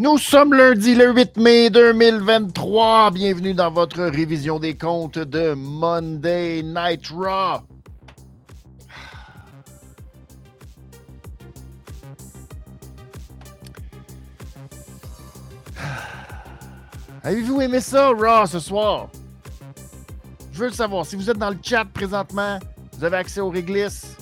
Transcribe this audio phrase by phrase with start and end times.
[0.00, 3.10] Nous sommes lundi le 8 mai 2023.
[3.10, 7.62] Bienvenue dans votre révision des comptes de Monday Night Raw.
[17.24, 19.08] Avez-vous aimé ça, Raw, ce soir?
[20.52, 21.04] Je veux le savoir.
[21.06, 22.60] Si vous êtes dans le chat présentement,
[22.92, 24.16] vous avez accès aux réglisses.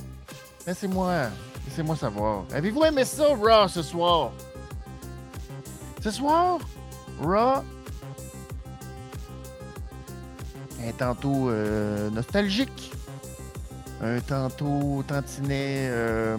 [0.66, 1.24] Laissez-moi,
[1.66, 2.44] laissez-moi savoir.
[2.54, 4.32] Avez-vous aimé ça, Raw, ce soir?
[6.06, 6.60] Ce soir,
[7.20, 7.64] Raw
[10.80, 12.92] un tantôt euh, nostalgique,
[14.00, 16.38] un tantôt tantinet euh,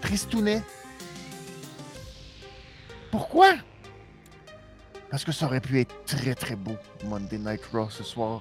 [0.00, 0.62] tristounet.
[3.10, 3.52] Pourquoi?
[5.10, 8.40] Parce que ça aurait pu être très très beau, Monday Night Raw ce soir.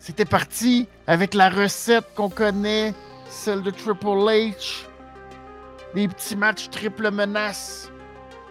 [0.00, 2.92] C'était parti avec la recette qu'on connaît,
[3.30, 4.88] celle de Triple H
[5.94, 7.90] des petits matchs triple menace.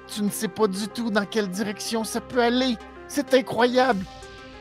[0.08, 2.77] Tu ne sais pas du tout dans quelle direction ça peut aller.
[3.08, 4.05] C'est incroyable.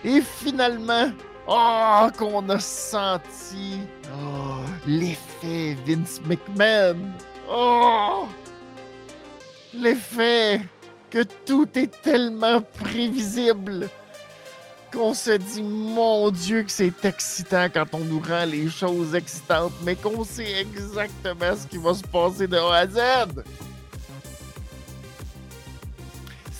[0.04, 1.10] Et finalement,
[1.46, 3.80] oh, qu'on a senti
[4.14, 7.12] oh, l'effet Vince McMahon.
[7.48, 8.26] Oh,
[9.74, 10.62] l'effet
[11.10, 13.88] que tout est tellement prévisible
[14.92, 19.72] qu'on se dit, mon Dieu, que c'est excitant quand on nous rend les choses excitantes,
[19.82, 23.42] mais qu'on sait exactement ce qui va se passer de A à Z.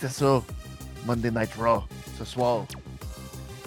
[0.00, 0.42] C'est ça,
[1.04, 1.82] Monday Night Raw,
[2.18, 2.64] ce soir.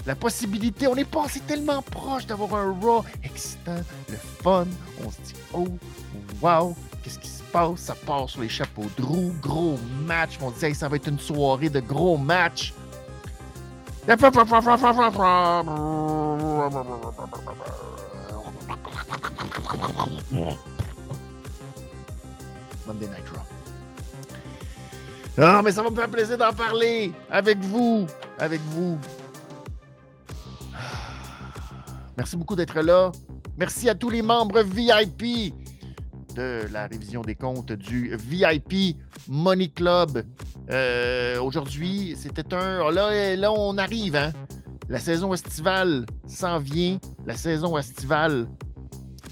[0.06, 4.68] La possibilité, on est passé tellement proche d'avoir un Raw excitant, le fun.
[5.04, 5.68] On se dit, oh,
[6.42, 7.80] wow, qu'est-ce qui se passe?
[7.80, 10.38] Ça part sur les chapeaux de roue, gros match.
[10.42, 12.74] On se dit, ça va être une soirée de gros matchs.
[22.86, 23.42] Monday Night Raw.
[25.38, 28.06] Ah, mais ça va me faire plaisir d'en parler avec vous.
[28.38, 28.98] Avec vous.
[32.16, 33.12] Merci beaucoup d'être là.
[33.58, 35.54] Merci à tous les membres VIP
[36.36, 38.98] de la révision des comptes du VIP
[39.28, 40.24] Money Club.
[40.72, 42.82] Euh, aujourd'hui, c'était un.
[42.82, 44.32] Oh, là, là, on arrive, hein?
[44.90, 47.00] La saison estivale s'en vient.
[47.26, 48.48] La saison estivale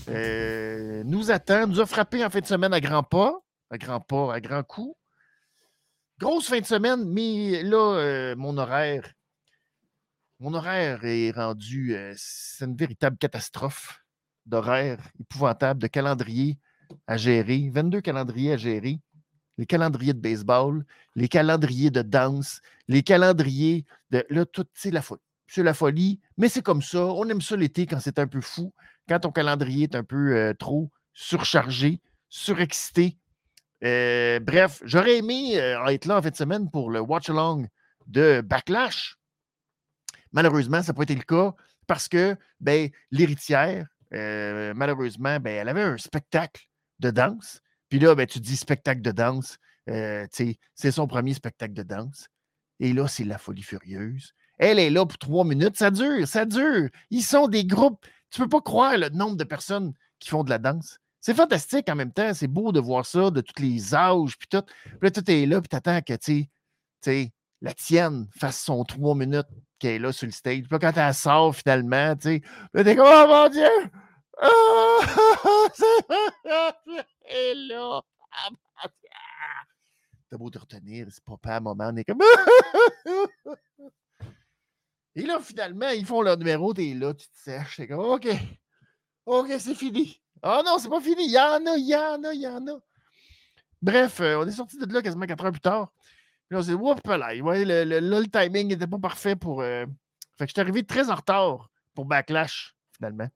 [0.10, 3.40] euh, nous attend, nous a frappé en fin de semaine à grands pas,
[3.70, 4.96] à grands pas, à grands coups.
[6.20, 9.12] Grosse fin de semaine, mais là, euh, mon horaire,
[10.40, 14.00] mon horaire est rendu, c'est une véritable catastrophe
[14.46, 16.60] d'horaire épouvantable, de calendrier
[17.08, 19.00] à gérer, 22 calendriers à gérer,
[19.58, 24.26] les calendriers de baseball, les calendriers de danse, les calendriers de.
[24.30, 25.22] Là, tout, c'est la folie.
[25.48, 27.06] C'est la folie, mais c'est comme ça.
[27.06, 28.74] On aime ça l'été quand c'est un peu fou,
[29.08, 33.18] quand ton calendrier est un peu euh, trop surchargé, surexcité.
[33.84, 37.68] Euh, bref, j'aurais aimé euh, être là en fin de semaine pour le watch-along
[38.08, 39.18] de Backlash.
[40.32, 41.54] Malheureusement, ça n'a pas été le cas
[41.86, 46.66] parce que ben, l'héritière, malheureusement, ben, elle avait un spectacle
[47.00, 47.62] de danse.
[47.94, 49.60] Puis là, ben, tu dis spectacle de danse.
[49.88, 50.26] Euh,
[50.74, 52.28] c'est son premier spectacle de danse.
[52.80, 54.34] Et là, c'est la folie furieuse.
[54.58, 55.78] Elle est là pour trois minutes.
[55.78, 56.90] Ça dure, ça dure.
[57.12, 58.04] Ils sont des groupes.
[58.32, 60.98] Tu peux pas croire le nombre de personnes qui font de la danse.
[61.22, 62.34] C'est fantastique en même temps.
[62.34, 64.40] C'est beau de voir ça de tous les âges.
[64.40, 64.64] Puis tout.
[64.86, 65.62] Puis là, tout est là.
[65.62, 67.28] Puis t'attends que,
[67.62, 69.46] la tienne fasse son trois minutes
[69.78, 70.64] qu'elle est là sur le stage.
[70.64, 72.42] Puis là, quand elle sort finalement, tu
[72.74, 73.70] sais, t'es comme, oh mon Dieu!
[74.46, 75.00] Oh,
[77.26, 78.02] et là,
[80.30, 82.22] t'as beau te retenir, c'est un moment, on est comme.
[85.16, 88.28] Et là, finalement, ils font leur numéro, t'es là, tu te sèches, t'es comme, OK,
[89.28, 90.20] OK, c'est fini.
[90.42, 92.48] Oh non, c'est pas fini, il y en a, il y en a, il y
[92.48, 92.80] en a.
[93.82, 95.94] Bref, euh, on est sorti de là quasiment 4 heures plus tard.
[96.50, 99.62] Puis on s'est dit, là, ouais, le, le, le, timing n'était pas parfait pour.
[99.62, 99.86] Euh...
[100.38, 103.28] Fait que je suis arrivé très en retard pour Backlash, finalement.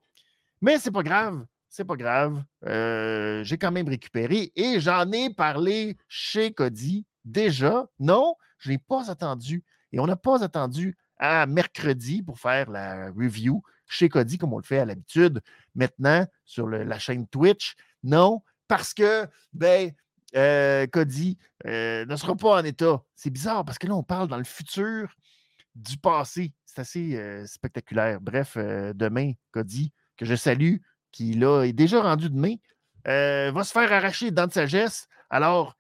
[0.62, 1.46] Mais c'est pas grave.
[1.78, 2.44] C'est pas grave.
[2.66, 7.88] Euh, j'ai quand même récupéré et j'en ai parlé chez Cody déjà.
[8.00, 9.64] Non, je n'ai pas attendu.
[9.92, 14.58] Et on n'a pas attendu à mercredi pour faire la review chez Cody comme on
[14.58, 15.40] le fait à l'habitude
[15.76, 17.76] maintenant sur la chaîne Twitch.
[18.02, 19.92] Non, parce que, ben,
[20.36, 21.38] euh, Cody
[21.68, 23.04] euh, ne sera pas en état.
[23.14, 25.16] C'est bizarre parce que là, on parle dans le futur
[25.76, 26.54] du passé.
[26.66, 28.20] C'est assez spectaculaire.
[28.20, 30.78] Bref, demain, Cody que je salue,
[31.12, 32.56] qui là est déjà rendu demain,
[33.08, 35.08] euh, va se faire arracher dans de sagesse.
[35.30, 35.76] Alors,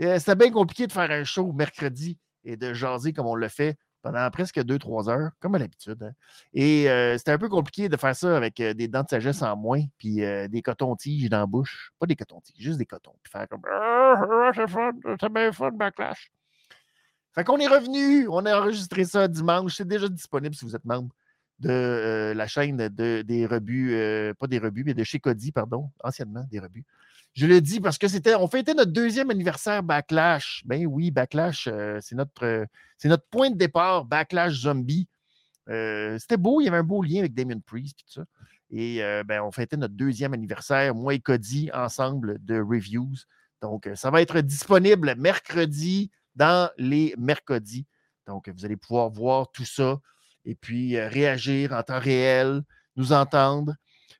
[0.00, 3.48] euh, c'est bien compliqué de faire un show mercredi et de jaser comme on le
[3.48, 6.02] fait pendant presque 2-3 heures, comme à l'habitude.
[6.02, 6.12] Hein.
[6.54, 6.84] Et
[7.18, 10.22] c'était un peu compliqué de faire ça avec des dents de sagesse en moins, puis
[10.48, 11.92] des cotons-tiges dans la bouche.
[11.98, 13.14] Pas des cotons-tiges, juste des cotons.
[13.22, 16.30] Puis faire comme «Ah, c'est fun, c'est bien fun, backlash.
[17.34, 19.76] Fait qu'on est revenu, on a enregistré ça dimanche.
[19.76, 21.14] C'est déjà disponible si vous êtes membre
[21.60, 23.94] de la chaîne de, des rebuts,
[24.38, 26.84] pas des rebuts, mais de chez Cody, pardon, anciennement des rebuts.
[27.34, 30.62] Je le dis parce que c'était, on fêtait notre deuxième anniversaire Backlash.
[30.64, 31.68] Ben oui, Backlash,
[32.00, 32.66] c'est notre,
[32.98, 35.06] c'est notre point de départ, Backlash Zombie.
[35.66, 38.24] c'était beau, il y avait un beau lien avec Damien Priest et tout ça.
[38.70, 43.14] Et ben, on fêtait notre deuxième anniversaire, moi et Cody, ensemble de reviews.
[43.62, 47.86] Donc, ça va être disponible mercredi dans les mercredis.
[48.26, 50.00] Donc, vous allez pouvoir voir tout ça
[50.44, 52.62] et puis réagir en temps réel,
[52.96, 53.74] nous entendre.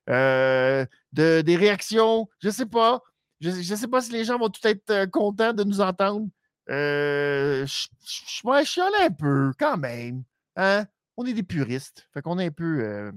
[0.08, 3.02] de, des réactions, je ne sais pas.
[3.40, 6.28] Je ne sais pas si les gens vont tout être contents de nous entendre.
[6.68, 10.24] je, suis un peu, quand même.
[10.56, 10.86] Hein?
[11.16, 12.06] On est des puristes.
[12.12, 13.12] Fait qu'on est un peu.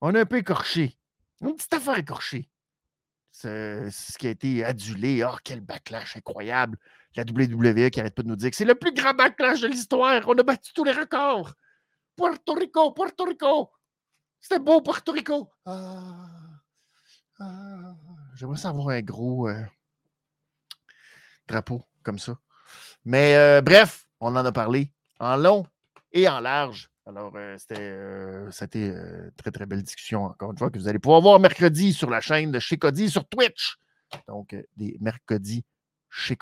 [0.00, 0.96] on est un peu écorché.
[1.40, 2.48] Une petite affaire écorchée.
[3.32, 5.24] C'est ce qui a été adulé.
[5.24, 6.78] Oh, quel backlash incroyable.
[7.16, 9.66] La WWE qui arrête pas de nous dire que c'est le plus grand backlash de
[9.66, 10.22] l'histoire.
[10.28, 11.52] On a battu tous les records.
[12.16, 13.70] Puerto Rico, Puerto Rico.
[14.40, 15.50] C'était beau, Puerto Rico.
[15.64, 16.60] Ah,
[17.38, 17.94] ah.
[18.34, 19.64] J'aimerais savoir un gros euh,
[21.46, 22.38] drapeau comme ça.
[23.04, 25.66] Mais euh, bref, on en a parlé en long
[26.12, 26.90] et en large.
[27.06, 27.56] Alors, euh,
[28.50, 28.94] c'était,
[29.36, 32.20] très, très belle discussion, encore une fois, que vous allez pouvoir voir mercredi sur la
[32.20, 33.76] chaîne de chez sur Twitch.
[34.28, 35.64] Donc, des mercredis
[36.08, 36.36] chez.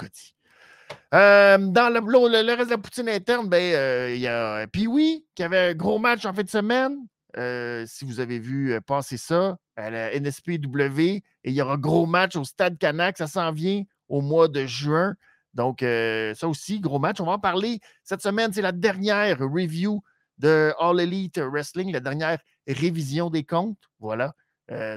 [1.12, 5.42] Euh, dans le, reste de la poutine interne, ben, euh, il y a Pee-Wee qui
[5.42, 7.06] avait un gros match en fin de semaine.
[7.36, 11.78] Euh, si vous avez vu passer ça à la NSPW, et il y aura un
[11.78, 15.14] gros match au Stade Canac, ça s'en vient au mois de juin.
[15.54, 17.20] Donc, ça aussi, gros match.
[17.20, 18.52] On va en parler cette semaine.
[18.52, 20.02] C'est la dernière review
[20.38, 22.38] de All Elite Wrestling, la dernière
[22.68, 23.78] révision des comptes.
[23.98, 24.34] Voilà.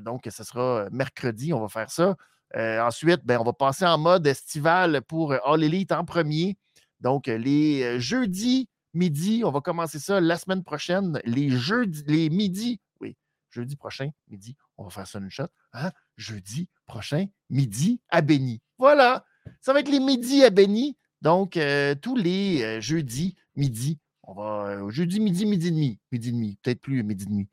[0.01, 2.15] donc, ce sera mercredi, on va faire ça.
[2.55, 6.55] Euh, ensuite, ben, on va passer en mode estival pour euh, All Elite en premier.
[6.99, 11.19] Donc, euh, les jeudis midi, on va commencer ça la semaine prochaine.
[11.25, 13.17] Les jeudis, les midis, oui,
[13.49, 15.47] jeudi prochain, midi, on va faire ça une shot.
[15.73, 15.91] Hein?
[16.15, 18.61] Jeudi prochain, midi à Béni.
[18.77, 19.25] Voilà,
[19.61, 20.95] ça va être les midis à Béni.
[21.21, 21.57] Donc,
[22.01, 26.81] tous les jeudis midi, on va jeudi midi, midi et demi, midi et demi, peut-être
[26.81, 27.47] plus midi et demi.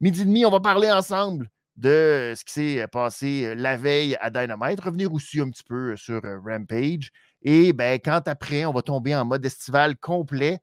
[0.00, 4.28] Midi et demi, on va parler ensemble de ce qui s'est passé la veille à
[4.28, 7.10] Dynamite, revenir aussi un petit peu sur Rampage.
[7.42, 10.58] Et ben, quand après, on va tomber en mode estival complet,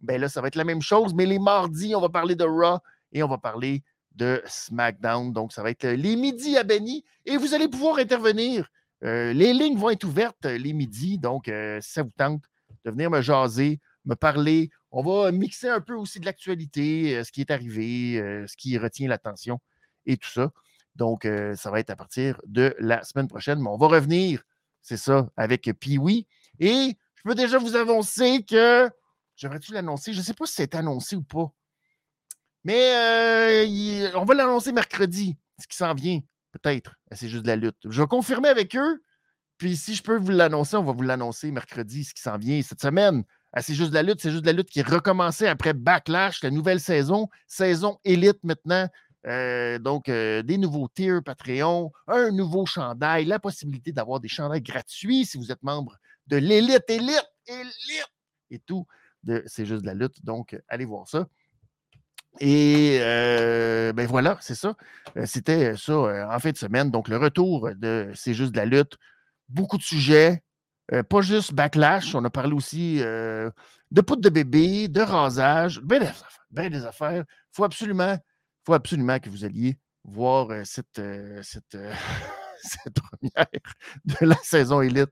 [0.00, 2.44] ben là, ça va être la même chose, mais les mardis, on va parler de
[2.44, 2.78] Raw
[3.12, 3.82] et on va parler
[4.14, 5.32] de SmackDown.
[5.32, 8.68] Donc, ça va être les midis à Benny et vous allez pouvoir intervenir.
[9.02, 12.42] les lignes vont être ouvertes les midis, donc si ça vous tente
[12.86, 17.30] de venir me jaser, me parler, on va mixer un peu aussi de l'actualité, ce
[17.30, 18.16] qui est arrivé,
[18.46, 19.60] ce qui retient l'attention
[20.06, 20.50] et tout ça.
[20.96, 23.60] Donc, ça va être à partir de la semaine prochaine.
[23.60, 24.42] Mais on va revenir,
[24.82, 26.26] c'est ça, avec Pee-Wee.
[26.60, 28.90] Et je peux déjà vous annoncer que.
[29.36, 30.12] J'aurais-tu l'annoncer?
[30.12, 31.52] Je ne sais pas si c'est annoncé ou pas.
[32.64, 36.20] Mais on va l'annoncer mercredi, ce qui s'en vient,
[36.52, 36.94] peut-être.
[37.12, 37.76] C'est juste de la lutte.
[37.84, 39.02] Je vais confirmer avec eux.
[39.58, 42.60] Puis si je peux vous l'annoncer, on va vous l'annoncer mercredi, ce qui s'en vient
[42.62, 43.24] cette semaine.
[43.60, 44.20] c'est juste de la lutte.
[44.20, 47.28] C'est juste de la lutte qui est recommencée après Backlash, la nouvelle saison.
[47.46, 48.88] Saison élite maintenant.
[49.26, 54.62] Euh, donc, euh, des nouveaux tiers Patreon, un nouveau chandail, la possibilité d'avoir des chandails
[54.62, 55.96] gratuits si vous êtes membre
[56.26, 58.12] de l'élite, élite, élite
[58.50, 58.86] et tout.
[59.46, 60.24] C'est juste de la lutte.
[60.24, 61.28] Donc, allez voir ça.
[62.40, 64.74] Et euh, ben voilà, c'est ça.
[65.26, 66.90] C'était ça en fin de semaine.
[66.90, 68.96] Donc, le retour de C'est juste de la lutte.
[69.48, 70.42] Beaucoup de sujets.
[71.08, 72.16] pas juste backlash.
[72.16, 75.80] On a parlé aussi de poudre de bébé, de rasage.
[75.82, 76.46] Ben des affaires.
[76.50, 77.24] Ben des affaires.
[77.28, 78.18] Il faut absolument
[78.62, 81.00] il faut absolument que vous alliez voir cette,
[81.42, 81.76] cette,
[82.62, 83.46] cette, première
[84.04, 85.10] de la saison élite.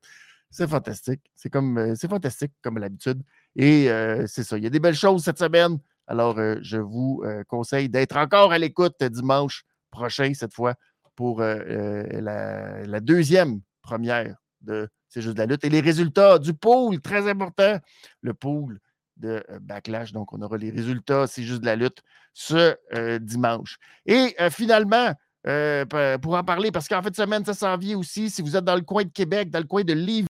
[0.51, 1.21] C'est fantastique.
[1.35, 3.23] C'est comme c'est fantastique comme l'habitude.
[3.57, 3.89] Et
[4.27, 4.57] c'est ça.
[4.57, 5.79] Il y a des belles choses cette semaine.
[6.07, 10.75] Alors, je vous conseille d'être encore à l'écoute dimanche prochain, cette fois,
[11.15, 15.65] pour la, la, deuxième première de C'est juste de la lutte.
[15.65, 17.79] Et les résultats du pool, très important.
[18.23, 18.81] Le pool
[19.21, 20.13] de Backlash.
[20.13, 22.77] Donc, on aura les résultats, c'est juste de la lutte, ce
[23.19, 23.79] dimanche.
[24.07, 28.57] Et finalement, pour en parler, parce qu'en fait, semaine, ça s'en vient aussi, si vous
[28.57, 30.29] êtes dans le coin de Québec, dans le coin de Livre.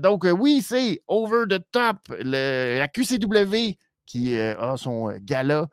[0.00, 3.76] donc, oui, c'est Over the Top, la QCW
[4.06, 5.68] qui a son gala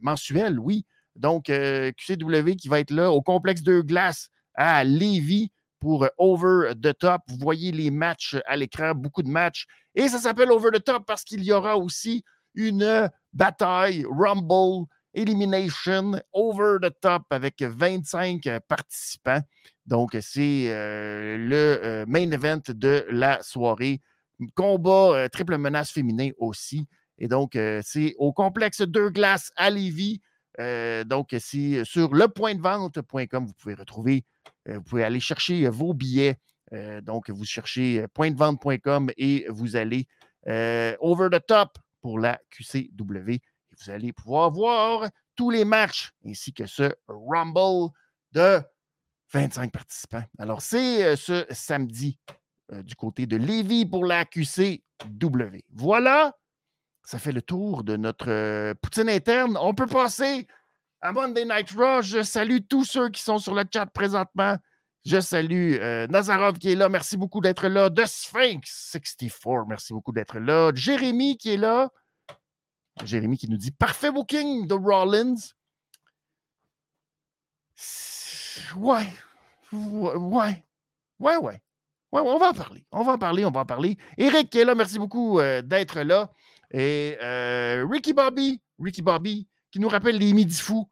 [0.00, 0.84] mensuel, oui.
[1.16, 5.50] Donc, QCW qui va être là au complexe de glace à Lévis
[5.80, 7.22] pour Over the Top.
[7.28, 9.66] Vous voyez les matchs à l'écran, beaucoup de matchs.
[9.94, 12.22] Et ça s'appelle Over the Top parce qu'il y aura aussi
[12.54, 19.42] une bataille Rumble Elimination Over the Top avec 25 participants.
[19.86, 24.00] Donc, c'est euh, le euh, main event de la soirée.
[24.54, 26.86] Combat euh, triple menace féminin aussi.
[27.18, 30.22] Et donc, c'est au complexe Deux Glaces à Lévis.
[31.04, 33.44] donc, c'est sur lepointdevente.com.
[33.44, 34.24] Vous pouvez retrouver,
[34.66, 36.38] vous pouvez aller chercher vos billets.
[37.02, 40.06] donc, vous cherchez pointdevente.com et vous allez
[40.46, 43.38] over the top pour la QCW.
[43.78, 47.90] Vous allez pouvoir voir tous les matchs ainsi que ce Rumble
[48.32, 48.60] de
[49.32, 50.24] 25 participants.
[50.38, 52.18] Alors, c'est euh, ce samedi
[52.72, 55.62] euh, du côté de Lévis pour la QCW.
[55.72, 56.36] Voilà,
[57.04, 59.56] ça fait le tour de notre euh, poutine interne.
[59.60, 60.46] On peut passer
[61.00, 62.02] à Monday Night Raw.
[62.02, 64.56] Je salue tous ceux qui sont sur le chat présentement.
[65.04, 65.78] Je salue
[66.10, 66.88] Nazarov qui est là.
[66.88, 67.88] Merci beaucoup d'être là.
[67.88, 70.72] The Sphinx 64, merci beaucoup d'être là.
[70.74, 71.88] Jérémy qui est là.
[73.04, 75.36] Jérémy qui nous dit Parfait booking de Rollins.
[78.76, 79.08] Ouais.
[79.72, 80.64] Ouais.
[81.18, 81.62] Ouais, ouais.
[82.12, 82.84] Ouais, on va en parler.
[82.90, 83.96] On va en parler, on va en parler.
[84.18, 86.30] Eric qui est là, merci beaucoup euh, d'être là.
[86.72, 90.88] Et euh, Ricky Bobby, Ricky Bobby, qui nous rappelle les midi fous.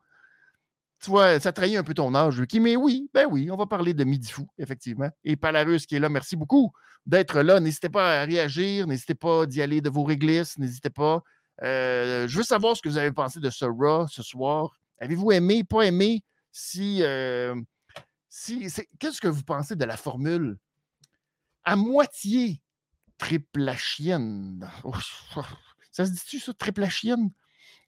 [1.00, 3.66] Tu vois, ça trahit un peu ton âge, Ricky, mais oui, ben oui, on va
[3.66, 5.10] parler de midi fous, effectivement.
[5.22, 6.72] Et Palarus qui est là, merci beaucoup
[7.06, 7.60] d'être là.
[7.60, 11.22] N'hésitez pas à réagir, n'hésitez pas d'y aller de vos réglisses, n'hésitez pas.
[11.62, 14.76] Euh, je veux savoir ce que vous avez pensé de ce Raw ce soir.
[15.00, 16.24] Avez-vous aimé, pas aimé?
[16.50, 17.02] Si
[18.98, 20.58] Qu'est-ce que vous pensez de la formule?
[21.64, 22.60] À moitié
[23.18, 24.70] triplachienne?
[24.84, 24.94] Oh,
[25.90, 27.30] ça se dit-tu, ça, triplachienne?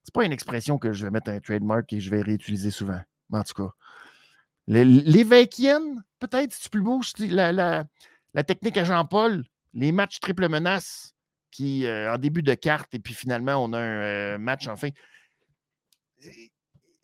[0.02, 3.00] C'est pas une expression que je vais mettre un trademark et je vais réutiliser souvent.
[3.32, 3.70] En tout cas,
[4.66, 11.14] l'évêquienne, peut-être, c'est plus beau, la, la, technique à Jean-Paul, les matchs triple menace
[11.50, 14.76] qui, euh, en début de carte, et puis finalement, on a un euh, match en
[14.76, 14.90] fin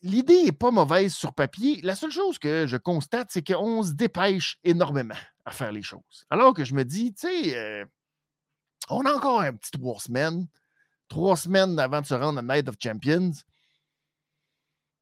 [0.07, 1.81] l'idée n'est pas mauvaise sur papier.
[1.83, 6.27] La seule chose que je constate, c'est qu'on se dépêche énormément à faire les choses.
[6.31, 7.85] Alors que je me dis, tu sais, euh,
[8.89, 10.47] on a encore un petit trois semaines,
[11.09, 13.33] trois semaines avant de se rendre à Night of Champions.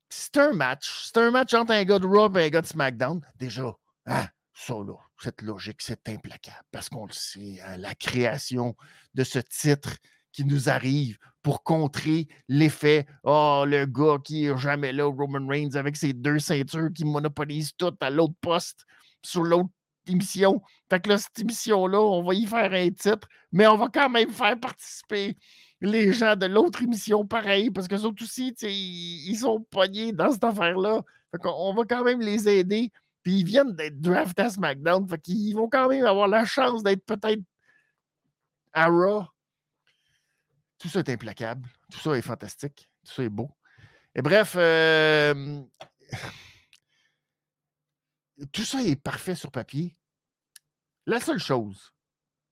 [0.09, 1.03] C'est un match.
[1.07, 3.21] C'est un match entre un gars de Raw et un gars de SmackDown.
[3.37, 3.75] Déjà,
[4.07, 8.77] hein, ça, là, cette logique, c'est implacable parce qu'on le sait, hein, la création
[9.15, 9.97] de ce titre
[10.33, 15.75] qui nous arrive pour contrer l'effet Oh, le gars qui est jamais là, Roman Reigns,
[15.75, 18.85] avec ses deux ceintures qui monopolisent tout à l'autre poste
[19.23, 19.71] sur l'autre
[20.07, 20.63] émission.
[20.91, 24.11] Fait que là, cette émission-là, on va y faire un titre, mais on va quand
[24.11, 25.37] même faire participer
[25.85, 30.45] les gens de l'autre émission pareil, parce que autres aussi, ils sont pognés dans cette
[30.45, 31.03] affaire-là.
[31.41, 32.93] Qu'on va quand même les aider.
[33.23, 35.09] Puis ils viennent d'être draftés à SmackDown.
[35.09, 37.43] Fait qu'ils vont quand même avoir la chance d'être peut-être
[38.73, 39.25] à Raw
[40.85, 41.67] tout ça est implacable.
[41.91, 42.91] Tout ça est fantastique.
[43.07, 43.51] Tout ça est beau.
[44.15, 45.63] Et bref, euh,
[48.53, 49.97] tout ça est parfait sur papier.
[51.07, 51.95] La seule chose,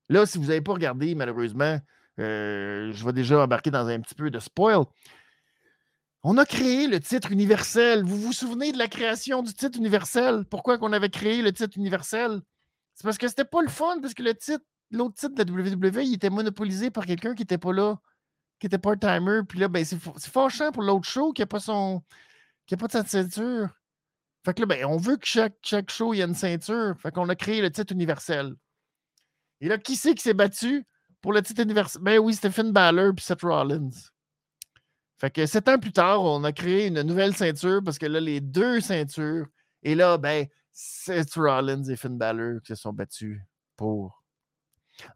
[0.09, 1.79] là, si vous n'avez pas regardé, malheureusement,
[2.23, 4.85] euh, je vais déjà embarquer dans un petit peu de spoil.
[6.23, 8.05] On a créé le titre universel.
[8.05, 10.45] Vous vous souvenez de la création du titre universel?
[10.49, 12.41] Pourquoi qu'on avait créé le titre universel?
[12.95, 15.89] C'est parce que c'était pas le fun, parce que le titre, l'autre titre de la
[15.89, 17.99] WWE, il était monopolisé par quelqu'un qui n'était pas là
[18.63, 19.41] qui était part-timer.
[19.49, 19.99] Puis là, ben, c'est
[20.31, 22.01] fâchant pour l'autre show qui n'a pas son.
[22.65, 23.71] qui a pas de sa ceinture.
[24.45, 26.95] Fait que là, ben, on veut que chaque, chaque show, il y ait une ceinture.
[27.01, 28.55] Fait qu'on a créé le titre universel.
[29.61, 30.87] Et là, qui c'est qui s'est battu?
[31.23, 32.03] Pour le titre universel?
[32.03, 33.91] Ben oui, Finn Balor puis Seth Rollins.
[35.19, 38.21] Fait que sept ans plus tard, on a créé une nouvelle ceinture parce que là,
[38.21, 39.47] les deux ceintures.
[39.85, 43.41] Et là, ben, Seth Rollins et Finn Balor qui se sont battus
[43.77, 44.23] pour.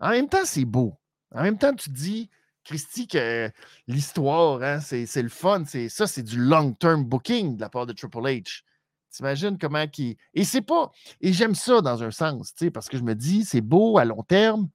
[0.01, 0.97] En même temps, c'est beau.
[1.35, 2.31] En même temps, tu dis,
[2.65, 3.51] Christy, que
[3.87, 5.65] l'histoire, hein, c'est le fun.
[5.65, 8.63] Ça, c'est du long-term booking de la part de Triple H.
[9.11, 10.17] T'imagines comment qui.
[10.35, 10.91] Et c'est pas.
[11.21, 14.23] Et j'aime ça dans un sens, parce que je me dis, c'est beau à long
[14.23, 14.69] terme.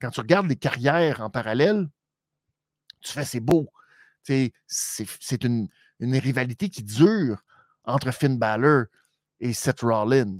[0.00, 1.88] Quand tu regardes les carrières en parallèle,
[3.00, 3.68] tu fais c'est beau.
[4.22, 5.68] C'est une,
[6.00, 7.42] rivalité qui dure
[7.84, 8.84] entre Finn Balor
[9.40, 10.38] et Seth Rollins.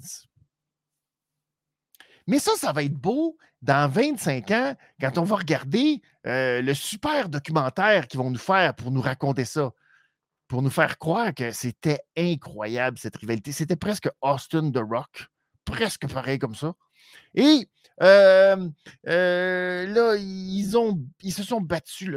[2.26, 6.74] Mais ça, ça va être beau dans 25 ans, quand on va regarder euh, le
[6.74, 9.72] super documentaire qu'ils vont nous faire pour nous raconter ça,
[10.46, 13.52] pour nous faire croire que c'était incroyable cette rivalité.
[13.52, 15.26] C'était presque Austin The Rock,
[15.64, 16.74] presque pareil comme ça.
[17.34, 18.56] Et là,
[20.16, 22.16] ils, ont, ils se sont battus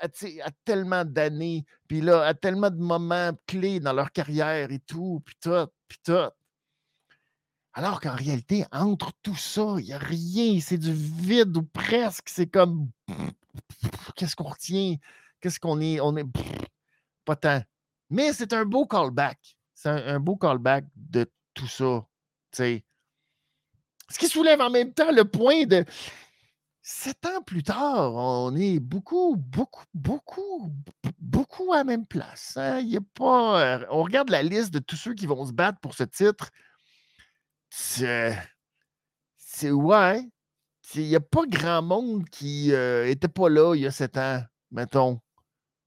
[0.00, 4.80] à, à, tellement d'années, puis là, à tellement de moments clés dans leur carrière et
[4.80, 6.30] tout, puis tout, puis tout.
[7.76, 10.58] Alors qu'en réalité, entre tout ça, il n'y a rien.
[10.60, 12.30] C'est du vide ou presque.
[12.30, 12.90] C'est comme.
[14.16, 14.96] Qu'est-ce qu'on retient?
[15.40, 16.00] Qu'est-ce qu'on est?
[16.00, 16.24] On est.
[17.26, 17.62] Pas tant.
[18.08, 19.58] Mais c'est un beau callback.
[19.74, 22.06] C'est un, beau callback de tout ça.
[24.10, 25.84] Ce qui soulève en même temps le point de.
[26.88, 30.72] Sept ans plus tard, on est beaucoup, beaucoup, beaucoup,
[31.18, 32.56] beaucoup à la même place.
[32.56, 32.78] Hein?
[32.78, 35.80] Il y a pas, on regarde la liste de tous ceux qui vont se battre
[35.80, 36.50] pour ce titre.
[37.70, 38.38] C'est.
[39.64, 40.28] ouais.
[40.94, 44.44] Il n'y a pas grand monde qui n'était pas là il y a sept ans,
[44.70, 45.20] mettons.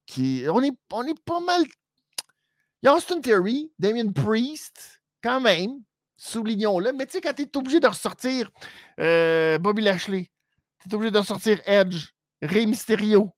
[0.06, 1.64] Qui, on, est, on est pas mal.
[2.82, 5.82] Il y a Austin Theory, Damien Priest, quand même,
[6.20, 6.94] soulignons-le.
[6.94, 8.52] Mais tu sais, quand tu es obligé de ressortir
[8.98, 10.30] Bobby Lashley,
[10.82, 12.10] tu es obligé de ressortir Edge,
[12.42, 13.32] Rey Mysterio,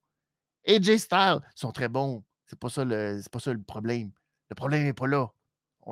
[0.66, 2.22] AJ Styles, ils sont très bons.
[2.46, 4.10] C'est pas ça le, pas ça le problème.
[4.50, 5.28] Le problème n'est pas là.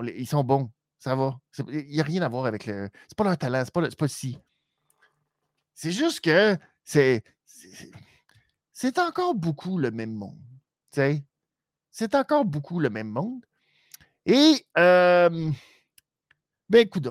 [0.03, 0.71] ils sont bons.
[0.99, 1.41] Ça va.
[1.69, 2.91] Il n'y a rien à voir avec le.
[3.09, 4.39] C'est pas leur talent, c'est pas, pas si.
[5.75, 7.25] C'est juste que c'est.
[8.73, 10.39] C'est encore beaucoup le même monde.
[10.91, 13.45] C'est encore beaucoup le même monde.
[14.27, 15.51] Et, euh,
[16.71, 17.09] ben, écoute,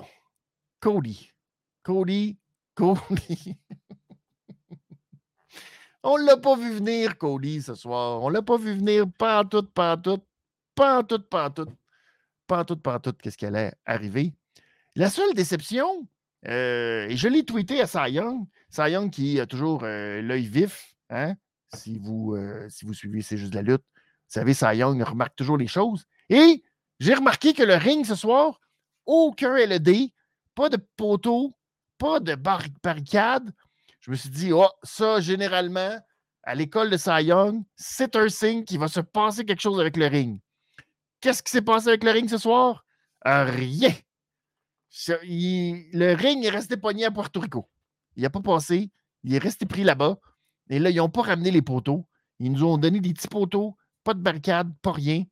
[0.80, 1.30] Cody.
[1.82, 2.38] Cody.
[2.74, 3.56] Cody.
[6.02, 8.22] On ne l'a pas vu venir, Cody, ce soir.
[8.22, 10.02] On ne l'a pas vu venir, pas en tout, pas en
[11.52, 14.32] tout, qu'est-ce qui allait arriver.
[14.96, 16.08] La seule déception,
[16.48, 21.34] euh, et je l'ai tweeté à Cy Young, qui a toujours euh, l'œil vif, hein,
[21.74, 23.84] si, vous, euh, si vous suivez C'est juste la lutte.
[23.84, 26.06] Vous savez, Cy Young remarque toujours les choses.
[26.30, 26.64] Et
[26.98, 28.58] j'ai remarqué que le ring ce soir,
[29.06, 30.10] aucun LED,
[30.54, 31.56] pas de poteau,
[31.98, 33.52] pas de barricade.
[34.00, 35.98] Je me suis dit, oh, ça, généralement,
[36.42, 37.30] à l'école de Cy
[37.76, 40.40] c'est un signe qu'il va se passer quelque chose avec le ring.
[41.20, 42.84] Qu'est-ce qui s'est passé avec le ring ce soir?
[43.26, 43.94] Euh, rien.
[45.08, 47.68] le ring est resté pogné à Puerto Rico.
[48.16, 48.90] Il n'a pas passé.
[49.22, 50.18] Il est resté pris là-bas.
[50.70, 52.06] Et là, ils n'ont pas ramené les poteaux.
[52.38, 55.24] Ils nous ont donné des petits poteaux, pas de barricade, pas rien.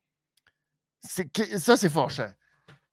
[1.02, 2.30] Ça, c'est fâchant.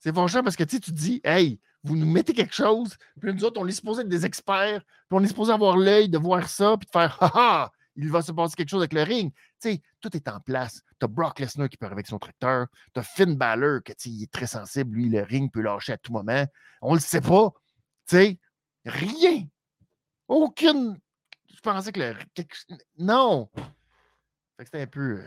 [0.06, 3.60] C'est fâchant parce que tu dis, hey, vous nous mettez quelque chose, puis nous autres,
[3.60, 6.78] on est supposé être des experts, puis on est supposé avoir l'œil de voir ça,
[6.78, 9.34] puis de faire, ha il va se passer quelque chose avec le ring.
[9.34, 10.84] Tu sais, tout est en place.
[11.00, 12.68] Tu as Brock Lesnar qui peut avec son tracteur.
[12.94, 14.96] Tu as Finn Balor qui est très sensible.
[14.96, 16.46] Lui, le ring peut lâcher à tout moment.
[16.84, 17.52] On le sait pas.
[18.08, 18.40] Tu sais,
[18.86, 19.48] rien.
[20.28, 21.00] Aucune.
[21.52, 22.16] Je pensais que le.
[23.00, 23.50] Non.
[24.60, 25.24] c'était un peu.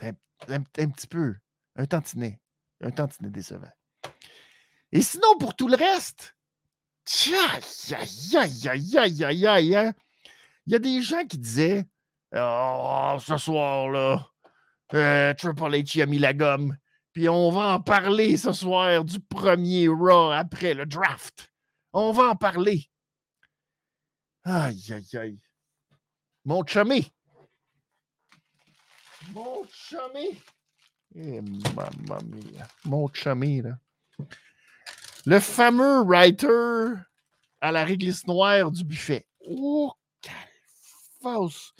[0.00, 0.12] Un,
[0.48, 1.36] un, petit peu.
[1.76, 2.41] Un tantinet.
[2.82, 3.70] Un tantinet décevant.
[4.90, 6.34] Et sinon, pour tout le reste.
[9.76, 9.92] Hein.
[10.66, 11.86] Il y a des gens qui disaient
[12.34, 14.26] Oh, ce soir-là,
[14.94, 16.76] euh, Triple H a mis la gomme.
[17.12, 21.50] Puis on va en parler ce soir du premier Raw après le draft.
[21.92, 22.88] On va en parler.
[24.44, 25.40] Aïe, aïe, aïe.
[26.44, 27.12] Mon chumé.
[29.32, 30.40] Mon chumé.
[31.14, 32.66] Eh, mamma mia.
[32.84, 33.78] Mon chumé, là.
[35.26, 36.94] Le fameux writer
[37.60, 39.26] à la réglisse noire du buffet.
[39.46, 39.92] Oh,
[41.22, 41.72] false.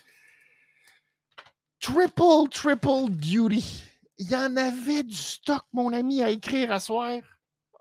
[1.81, 3.83] Triple, triple duty.
[4.19, 7.21] Il y en avait du stock, mon ami, à écrire à soir.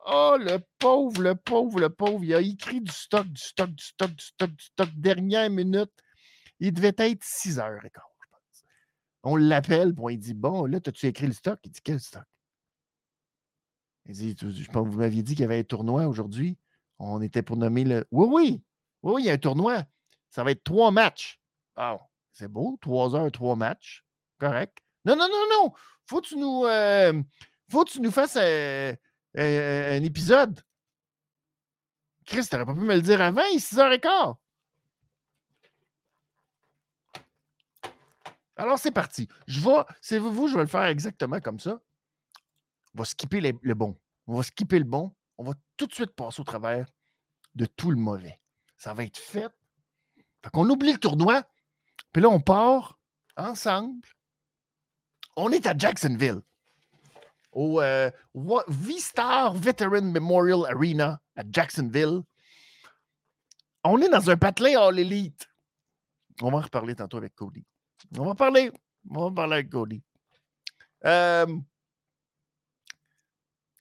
[0.08, 2.24] Oh, le pauvre, le pauvre, le pauvre.
[2.24, 4.90] Il a écrit du stock, du stock, du stock, du stock, du stock.
[4.96, 5.92] Dernière minute.
[6.60, 7.92] Il devait être 6 heures et.
[9.24, 12.24] On l'appelle, bon, il dit Bon, là, as-tu écrit le stock Il dit Quel stock
[14.08, 16.58] Il dit Je pense que vous m'aviez dit qu'il y avait un tournoi aujourd'hui.
[17.00, 18.06] On était pour nommer le.
[18.12, 18.64] Oui, oui.
[19.04, 19.84] Oui, il y a un tournoi.
[20.30, 21.40] Ça va être trois matchs.
[21.76, 22.00] Ah,
[22.34, 24.06] c'est beau, trois heures, trois matchs.
[24.40, 24.78] Correct.
[25.06, 25.74] Non, non, non, non.
[26.06, 27.22] Faut que tu nous, euh,
[27.70, 30.62] faut que tu nous fasses un, épisode.
[32.26, 34.36] Chris, t'aurais pas pu me le dire avant, il est 6h15.
[38.62, 39.28] Alors, c'est parti.
[39.48, 41.82] Je vais, c'est vous, je vais le faire exactement comme ça.
[42.94, 43.98] On va skipper le bon.
[44.28, 45.16] On va skipper le bon.
[45.40, 46.86] On va tout de suite passer au travers
[47.56, 48.40] de tout le mauvais.
[48.78, 49.50] Ça va être fait.
[50.44, 51.42] Fait qu'on oublie le tournoi.
[52.14, 53.00] Puis là, on part
[53.36, 54.08] ensemble.
[55.36, 56.42] On est à Jacksonville,
[57.54, 62.22] au euh, V-Star Veteran Memorial Arena à Jacksonville.
[63.84, 65.50] On est dans un patelin All Elite.
[66.44, 67.66] On va en reparler tantôt avec Cody.
[68.18, 68.72] On va parler.
[69.10, 70.02] On va parler avec Cody.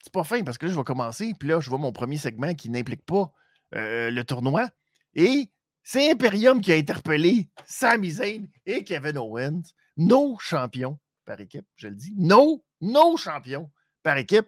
[0.03, 1.33] C'est pas fin parce que là, je vais commencer.
[1.37, 3.31] Puis là, je vois mon premier segment qui n'implique pas
[3.75, 4.69] euh, le tournoi.
[5.13, 5.49] Et
[5.83, 9.61] c'est Imperium qui a interpellé Sami Zayn et Kevin Owens,
[9.97, 12.13] nos champions par équipe, je le dis.
[12.17, 13.71] Nos, nos champions
[14.03, 14.47] par équipe.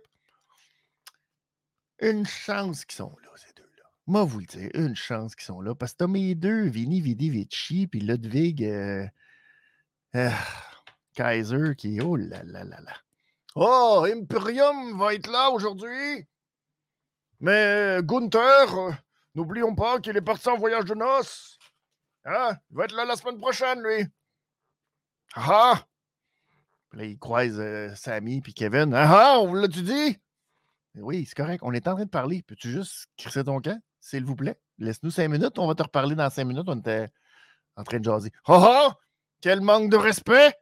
[2.00, 3.84] Une chance qu'ils sont là, ces deux-là.
[4.08, 5.74] Moi, vous le dire, une chance qu'ils sont là.
[5.76, 9.08] Parce que t'as mes deux, Vini, Vidi, Vici, puis Ludwig, euh,
[10.16, 10.30] euh,
[11.16, 12.00] Kaiser, qui.
[12.02, 12.94] Oh là là là là.
[13.56, 16.28] Oh, Imperium va être là aujourd'hui.
[17.40, 18.98] Mais Gunther,
[19.36, 21.60] n'oublions pas qu'il est parti en voyage de noces.
[22.26, 22.58] Hein?
[22.72, 24.06] Il va être là la semaine prochaine, lui.
[25.36, 25.84] Ah!
[26.94, 28.94] là, il croise euh, Sammy puis Kevin.
[28.94, 30.20] Ah, ah on l'a-tu dit?
[30.96, 31.62] Oui, c'est correct.
[31.64, 32.44] On est en train de parler.
[32.44, 34.60] Peux-tu juste crisser ton camp, s'il vous plaît?
[34.78, 35.58] Laisse-nous cinq minutes.
[35.58, 36.68] On va te reparler dans cinq minutes.
[36.68, 37.10] On était
[37.76, 38.32] en train de jaser.
[38.46, 38.98] Ah ah!
[39.44, 40.56] Quel manque de respect!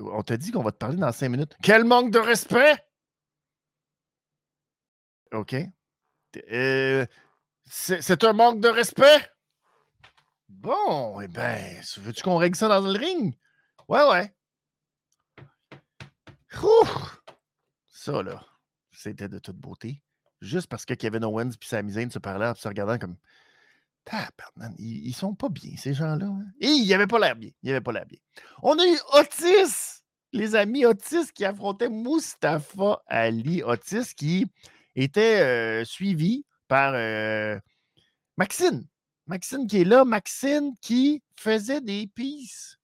[0.00, 1.56] On t'a dit qu'on va te parler dans cinq minutes.
[1.62, 2.76] Quel manque de respect!
[5.30, 5.54] OK.
[6.50, 7.06] Euh,
[7.66, 9.30] c'est un manque de respect?
[10.48, 13.38] Bon, eh bien, veux-tu qu'on règle ça dans le ring?
[13.86, 14.34] Ouais, ouais.
[17.86, 18.44] Ça, là,
[18.90, 20.02] c'était de toute beauté.
[20.40, 23.16] Juste parce que Kevin Owens et Sami Zayn se parlaient en se regardant comme.
[24.78, 26.26] Ils, ils sont pas bien, ces gens-là.
[26.26, 26.44] Hein.
[26.60, 27.50] Et ils n'avaient pas l'air bien.
[27.80, 28.18] Pas l'air bien.
[28.62, 33.62] On a eu Otis, les amis Otis qui affrontaient Mustafa Ali.
[33.62, 34.46] Otis qui
[34.94, 37.58] était euh, suivi par euh,
[38.36, 38.86] Maxine.
[39.26, 40.04] Maxine qui est là.
[40.04, 42.80] Maxine qui faisait des pistes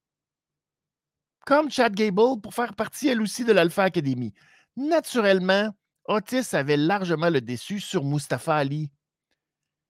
[1.45, 4.33] comme Chad Gable pour faire partie elle aussi de l'Alpha Academy.
[4.75, 8.91] Naturellement, Otis avait largement le déçu sur Mustafa Ali.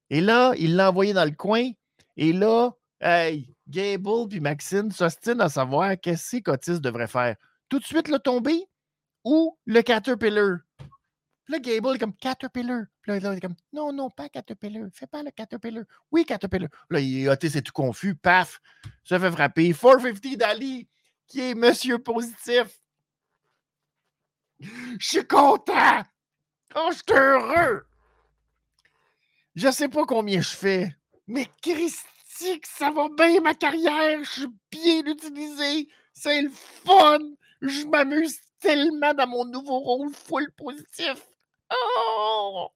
[0.10, 1.72] Et là, il l'a envoyé dans le coin.
[2.16, 7.36] Et là, hey, Gable puis Maxine s'ostinent à savoir qu'est-ce qu'Otis devrait faire.
[7.70, 8.66] Tout de suite le tomber
[9.24, 10.60] ou le Caterpillar?
[10.78, 12.86] Puis là, Gable est comme Caterpillar.
[13.02, 14.90] Puis là, il est comme Non, non, pas Caterpillar.
[14.94, 15.84] Fais pas le Caterpillar.
[16.12, 16.70] Oui, Caterpillar.
[16.90, 17.00] Là,
[17.32, 18.16] Otis est tout confus.
[18.16, 18.62] Paf,
[19.04, 19.74] se fait frapper.
[19.74, 20.88] 450 d'Ali
[21.28, 22.80] qui est Monsieur Positif.
[24.60, 24.68] Je
[25.00, 26.04] suis content.
[26.76, 27.87] Oh, je suis heureux.
[29.58, 34.24] Je sais pas combien je fais, mais Christy, ça va bien ma carrière.
[34.24, 35.90] Je suis bien utilisé.
[36.14, 37.18] C'est le fun.
[37.62, 41.26] Je m'amuse tellement dans mon nouveau rôle full positif.
[41.74, 42.70] Oh!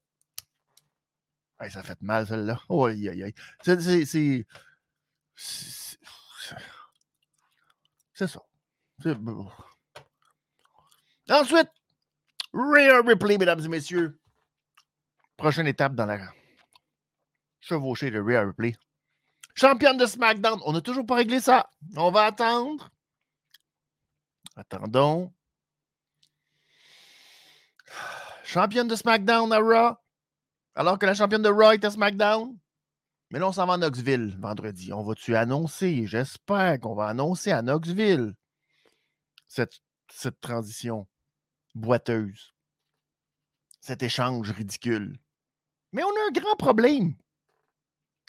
[1.70, 2.60] ça fait mal, celle-là.
[2.68, 3.34] Oh, aïe, aïe, aïe.
[3.64, 3.80] C'est.
[8.14, 8.42] C'est ça.
[11.30, 11.70] Ensuite,
[12.52, 14.20] Rhea Ripley, mesdames et messieurs.
[15.38, 16.18] Prochaine étape dans la
[17.62, 18.76] chevauchée de Rhea Ripley.
[19.56, 20.60] Championne de SmackDown.
[20.66, 21.70] On n'a toujours pas réglé ça.
[21.96, 22.90] On va attendre.
[24.56, 25.34] Attendons.
[28.44, 29.96] Championne de SmackDown à Raw.
[30.76, 32.58] Alors que la championne de Raw est à SmackDown.
[33.30, 34.92] Mais là, on s'en va à Knoxville vendredi.
[34.92, 36.06] On va-tu annoncer?
[36.06, 38.34] J'espère qu'on va annoncer à Knoxville
[39.48, 41.08] cette, cette transition
[41.76, 42.54] boiteuse.
[43.80, 45.18] Cet échange ridicule.
[45.94, 47.16] Mais on a un grand problème.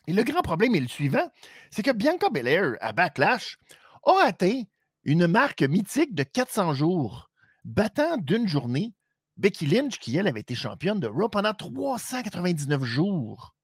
[0.06, 1.30] Et le grand problème est le suivant
[1.70, 3.58] c'est que Bianca Belair, à Backlash,
[4.04, 4.62] a atteint
[5.04, 7.30] une marque mythique de 400 jours,
[7.64, 8.94] battant d'une journée
[9.36, 13.54] Becky Lynch, qui, elle, avait été championne de Raw pendant 399 jours.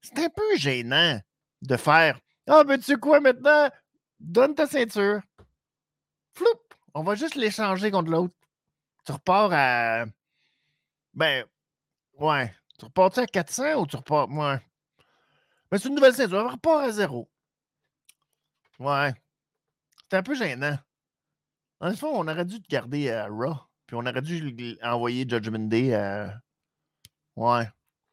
[0.00, 1.20] C'est un peu gênant
[1.60, 3.70] de faire Ah, ben tu quoi maintenant?
[4.18, 5.20] Donne ta ceinture.
[6.34, 6.46] Floup!
[6.94, 8.34] On va juste l'échanger contre l'autre.
[9.04, 10.04] Tu repars à.
[11.14, 11.44] Ben,
[12.18, 12.54] ouais.
[12.78, 14.28] Tu repars-tu à 400 ou tu repars.
[14.30, 14.58] Ouais.
[15.72, 16.44] Ben, c'est une nouvelle ceinture.
[16.44, 17.30] On repart à zéro.
[18.78, 19.14] Ouais.
[20.10, 20.78] C'est un peu gênant.
[21.80, 23.54] En le fond, on aurait dû te garder à Raw.
[23.86, 26.38] Puis on aurait dû envoyer Judgment Day à.
[27.36, 27.66] Ouais.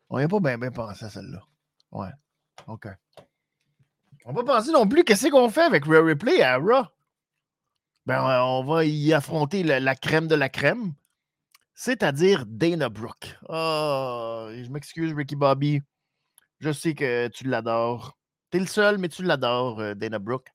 [0.10, 1.42] On n'y a pas bien pensé à celle-là.
[1.92, 2.12] Ouais.
[2.68, 2.88] OK.
[4.24, 6.86] On va penser non plus qu'est-ce qu'on fait avec Rare Replay à Raw.
[8.06, 10.94] Ben, on va y affronter la, crème de la crème,
[11.76, 13.38] c'est-à-dire Dana Brooke.
[13.50, 15.82] Oh, je m'excuse, Ricky Bobby.
[16.60, 18.18] Je sais que tu l'adores.
[18.52, 20.50] Tu es le seul, mais tu l'adores, euh, Dana Brooke.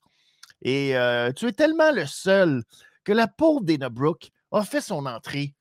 [0.62, 2.64] Et euh, tu es tellement le seul
[3.04, 5.54] que la pauvre Dana Brooke a fait son entrée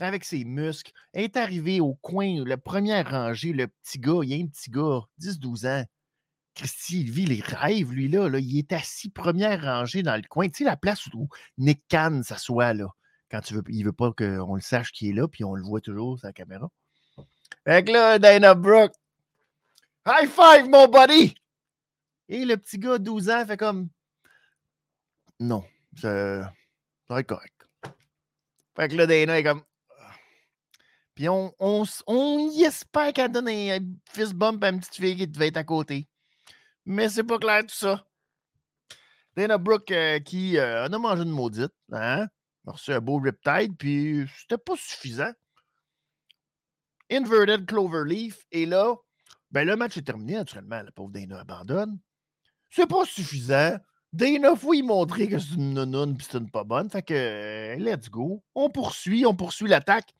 [0.00, 4.34] avec ses muscles, est arrivé au coin, la première rangée, le petit gars, il y
[4.34, 5.84] a un petit gars, 10-12 ans.
[6.54, 10.26] Christy, il vit les rêves, lui, là, là, Il est assis première rangée dans le
[10.28, 10.48] coin.
[10.48, 12.88] Tu sais, la place où Nick Khan s'assoit, là.
[13.30, 15.62] Quand tu veux, il veut pas qu'on le sache qui est là, puis on le
[15.62, 16.68] voit toujours sur la caméra.
[17.64, 18.94] Fait que là, Dana Brooke,
[20.08, 21.34] high five, mon buddy!
[22.28, 23.88] Et le petit gars, 12 ans, fait comme,
[25.38, 26.52] non, ça
[27.08, 27.54] va être correct.
[28.76, 29.62] Fait que là, Dana est comme,
[31.14, 35.26] puis on, on, y espère qu'elle donne un fist bump à une petite fille qui
[35.26, 36.06] devait être à côté.
[36.86, 38.06] Mais c'est pas clair tout ça.
[39.34, 42.28] Dana Brooke euh, qui euh, a mangé une maudite, hein?
[42.66, 45.32] a un beau riptide, puis c'était pas suffisant.
[47.10, 48.38] Inverted Cloverleaf.
[48.52, 48.94] Et là,
[49.50, 50.82] ben, le match est terminé, naturellement.
[50.82, 51.98] La pauvre Dana abandonne.
[52.70, 53.78] C'est pas suffisant.
[54.12, 56.90] Dana, faut y montrer que c'est une nounoune et c'est une pas bonne.
[56.90, 58.42] Fait que, euh, let's go.
[58.54, 60.14] On poursuit, on poursuit l'attaque.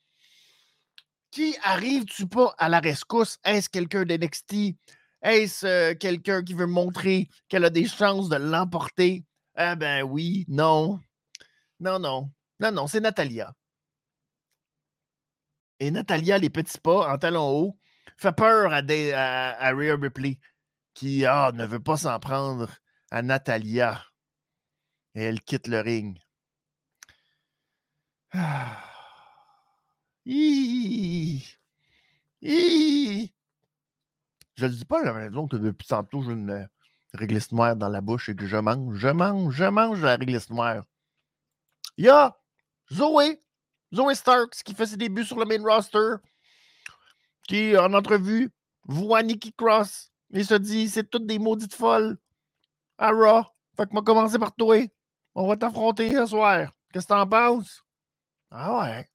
[1.30, 3.38] Qui arrive-tu pas à la rescousse?
[3.44, 4.76] Est-ce quelqu'un d'NXT?
[5.22, 9.24] Est-ce euh, quelqu'un qui veut montrer qu'elle a des chances de l'emporter?
[9.54, 11.00] Ah ben oui, non.
[11.80, 12.30] Non, non.
[12.60, 13.52] Non, non, c'est Natalia.
[15.80, 17.78] Et Natalia, les petits pas en talons hauts,
[18.16, 20.38] fait peur à, des, Rhea Ripley,
[20.94, 22.68] qui ah, ne veut pas s'en prendre
[23.10, 24.04] à Natalia.
[25.14, 26.18] Et elle quitte le ring.
[28.34, 28.84] Ah.
[34.58, 36.68] Je le dis pas la maison que depuis tantôt, j'ai une
[37.14, 40.50] réglisse noire dans la bouche et que je mange, je mange, je mange la réglisse
[40.50, 40.84] noire.
[41.96, 42.36] Il y a
[42.92, 43.42] Zoé,
[43.94, 46.16] Zoé Starks, qui fait ses débuts sur le main roster,
[47.48, 48.50] qui, en entrevue,
[48.84, 52.16] voit Nikki Cross et se dit c'est toutes des maudites folles
[52.98, 53.42] à Raw.
[53.76, 54.76] Fait que moi, commencer par toi.
[55.34, 56.70] On va t'affronter ce soir.
[56.92, 57.82] Qu'est-ce que t'en penses?
[58.50, 59.08] Ah ouais.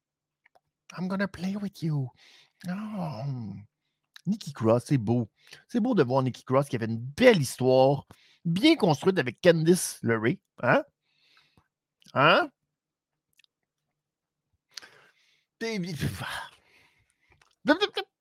[0.97, 2.09] I'm gonna play with you.
[2.69, 3.53] Oh.
[4.25, 5.29] Nikki Cross, c'est beau.
[5.67, 8.05] C'est beau de voir Nikki Cross qui avait une belle histoire,
[8.45, 10.37] bien construite avec Candice LeRae.
[10.61, 10.83] Hein?
[12.13, 12.49] Hein?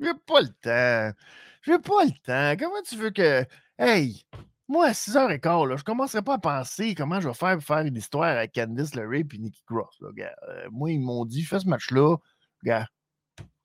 [0.00, 1.18] J'ai pas le temps.
[1.62, 2.56] J'ai pas le temps.
[2.58, 3.44] Comment tu veux que.
[3.78, 4.24] Hey,
[4.68, 7.78] moi, à 6h15, là, je commencerai pas à penser comment je vais faire pour faire
[7.78, 9.98] une histoire avec Candice LeRae et Nikki Cross.
[10.14, 10.34] Gars.
[10.48, 12.16] Euh, moi, ils m'ont dit, fais ce match-là,
[12.62, 12.86] gars.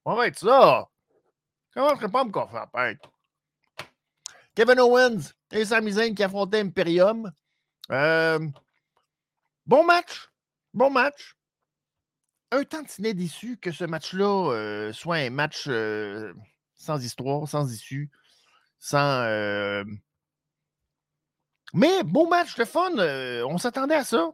[0.05, 0.87] On va être ça.
[1.69, 2.69] Je commencerai pas à me peur.
[4.55, 7.31] Kevin Owens et Sami Zayn qui affrontaient Imperium.
[7.91, 8.39] Euh,
[9.65, 10.29] bon match.
[10.73, 11.35] Bon match.
[12.53, 15.67] Un tantinet déçu que ce match-là euh, soit un match
[16.75, 18.11] sans histoire, sans issue,
[18.79, 19.23] sans
[21.73, 22.91] mais bon match, le fun.
[22.99, 24.31] Euh, on s'attendait à ça.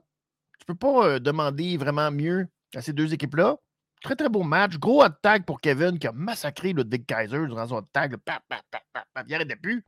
[0.60, 3.58] Tu peux pas euh, demander vraiment mieux à ces deux équipes-là.
[4.03, 4.77] Très, très beau match.
[4.77, 8.17] Gros hot tag pour Kevin qui a massacré le Dick Kaiser durant son hot tag.
[8.17, 9.86] Pap, pap, pap, il plus.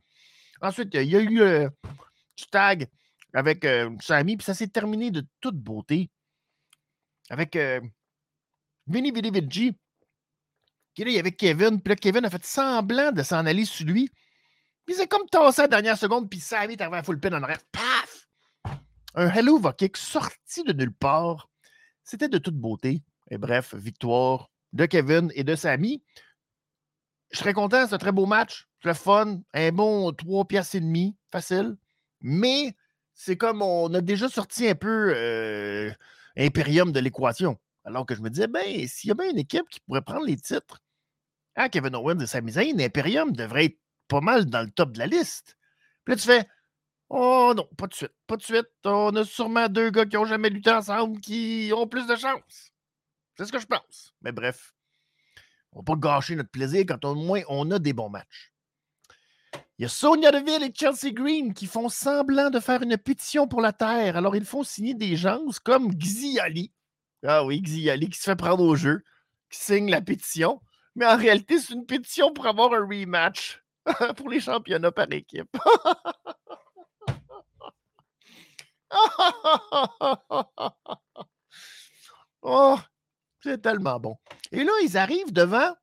[0.62, 1.68] Ensuite, il y a eu euh,
[2.36, 2.88] du tag
[3.34, 3.66] avec
[4.00, 6.10] Sammy, puis ça s'est terminé de toute beauté
[7.30, 7.56] avec
[8.86, 9.76] Vinny Vinny Vinci.
[10.94, 13.64] Qui là, il y avait Kevin, puis là, Kevin a fait semblant de s'en aller
[13.64, 14.10] sur lui.
[14.84, 17.32] Puis c'est comme tassé à la dernière seconde, puis Sammy est arrivé à full pin
[17.32, 17.60] en arrière.
[17.70, 18.28] Paf!
[19.14, 21.48] Un Hello Kick sorti de nulle part.
[22.02, 23.02] C'était de toute beauté.
[23.30, 26.02] Et bref, victoire de Kevin et de Sammy.
[27.30, 28.68] Je serais content, c'est un très beau match.
[28.80, 29.40] Très fun.
[29.54, 31.16] Un bon 3 piastres et demi.
[31.30, 31.76] Facile.
[32.20, 32.74] Mais
[33.14, 35.90] c'est comme on a déjà sorti un peu euh,
[36.36, 37.58] Imperium de l'équation.
[37.84, 40.24] Alors que je me disais, ben, s'il y a bien une équipe qui pourrait prendre
[40.24, 40.80] les titres,
[41.54, 44.98] ah, Kevin Owens et Sami Zayn, Imperium devrait être pas mal dans le top de
[44.98, 45.56] la liste.
[46.04, 46.48] Puis là, tu fais
[47.14, 48.70] Oh non, pas de suite, pas de suite.
[48.84, 52.72] On a sûrement deux gars qui n'ont jamais lutté ensemble qui ont plus de chance.
[53.36, 54.14] C'est ce que je pense.
[54.22, 54.74] Mais bref,
[55.72, 58.52] on va pas gâcher notre plaisir quand au moins on a des bons matchs.
[59.78, 63.46] Il y a Sonia Deville et Chelsea Green qui font semblant de faire une pétition
[63.46, 64.16] pour la Terre.
[64.16, 66.72] Alors, ils font signer des gens comme Xiali.
[67.24, 69.04] Ah oui, Xiali qui se fait prendre au jeu,
[69.50, 70.60] qui signe la pétition.
[70.94, 73.62] Mais en réalité, c'est une pétition pour avoir un rematch.
[74.16, 75.54] pour les championnats par équipe.
[82.42, 82.78] oh,
[83.42, 84.16] c'est tellement bon.
[84.50, 85.74] Et là, ils arrivent devant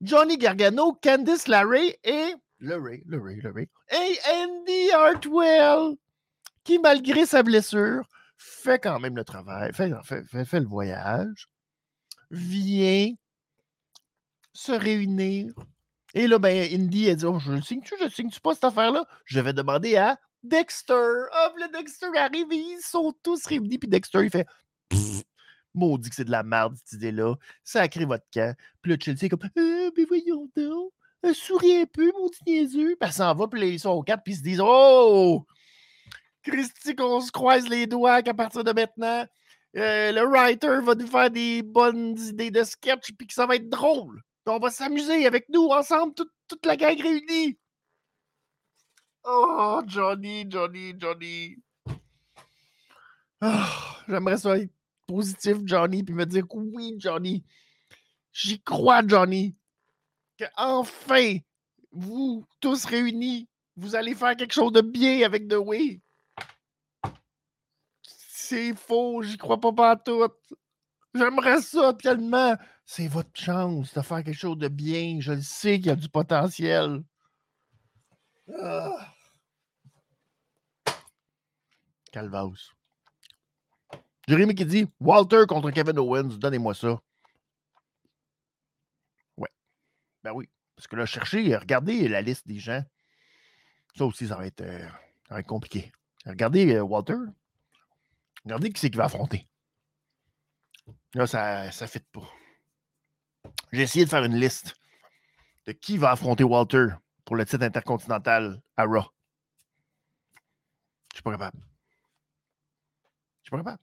[0.00, 5.96] Johnny Gargano, Candice LeRae et et Andy Hartwell,
[6.64, 11.48] qui, malgré sa blessure, fait quand même le travail, fait le voyage,
[12.30, 13.12] vient
[14.52, 15.52] se réunir
[16.14, 18.64] et là, ben, Indy, a dit oh, Je le signe-tu, je le signe-tu pas cette
[18.64, 19.04] affaire-là?
[19.24, 20.94] Je vais demander à Dexter.
[20.94, 23.78] Hop, le Dexter arrive et ils sont tous réunis.
[23.78, 24.46] Puis Dexter, il fait
[25.74, 27.34] Maudit que c'est de la merde, cette idée-là.
[27.62, 28.56] Sacré votre camp.
[28.80, 30.92] Puis là, Chelsea est comme euh, voyons donc.
[31.26, 32.96] Euh, souris un peu, maudit niaiseux.
[32.98, 35.44] Puis elle s'en va, puis ils sont au cap, puis ils se disent Oh
[36.50, 39.24] Christy, qu'on se croise les doigts qu'à partir de maintenant,
[39.76, 43.56] euh, le writer va nous faire des bonnes idées de sketch, puis que ça va
[43.56, 47.58] être drôle on va s'amuser avec nous ensemble, toute, la gang réunie.
[49.24, 51.56] Oh, Johnny, Johnny, Johnny.
[53.40, 54.72] Ah, j'aimerais ça être
[55.06, 57.44] positif, Johnny, puis me dire que oui, Johnny.
[58.32, 59.54] J'y crois, Johnny.
[60.38, 61.38] Que enfin,
[61.92, 66.00] vous tous réunis, vous allez faire quelque chose de bien avec The Way.
[68.48, 70.26] C'est faux, j'y crois pas pas tout.
[71.14, 72.56] J'aimerais ça tellement
[72.86, 75.18] C'est votre chance de faire quelque chose de bien.
[75.20, 77.02] Je le sais qu'il y a du potentiel.
[78.58, 79.14] Ah.
[82.10, 82.72] Calvaus.
[84.26, 86.98] Jérémy qui dit Walter contre Kevin Owens, donnez-moi ça.
[89.36, 89.50] Ouais.
[90.24, 90.48] Ben oui.
[90.74, 92.82] Parce que là, cherchez, regardez la liste des gens.
[93.94, 95.92] Ça aussi, ça va être, euh, compliqué.
[96.24, 97.16] Regardez euh, Walter.
[98.48, 99.46] Regardez qui c'est qui va affronter.
[101.12, 102.26] Là, ça ne fit pas.
[103.72, 104.74] J'ai essayé de faire une liste
[105.66, 106.86] de qui va affronter Walter
[107.26, 109.04] pour le titre intercontinental à Raw.
[111.10, 111.58] Je suis pas capable.
[113.42, 113.82] Je suis pas capable.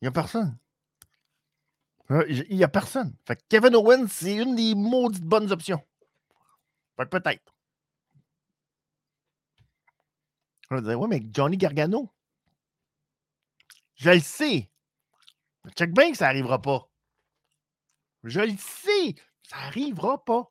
[0.00, 0.58] Il n'y a personne.
[2.28, 3.14] Il n'y a personne.
[3.24, 5.86] Fait Kevin Owens, c'est une des maudites bonnes options.
[6.98, 7.54] Que peut-être.
[10.72, 12.12] On va ouais, mais Johnny Gargano.
[14.00, 14.70] Je le sais.
[15.76, 16.88] Check bien que ça n'arrivera pas.
[18.24, 19.14] Je le sais.
[19.42, 20.50] Ça n'arrivera pas.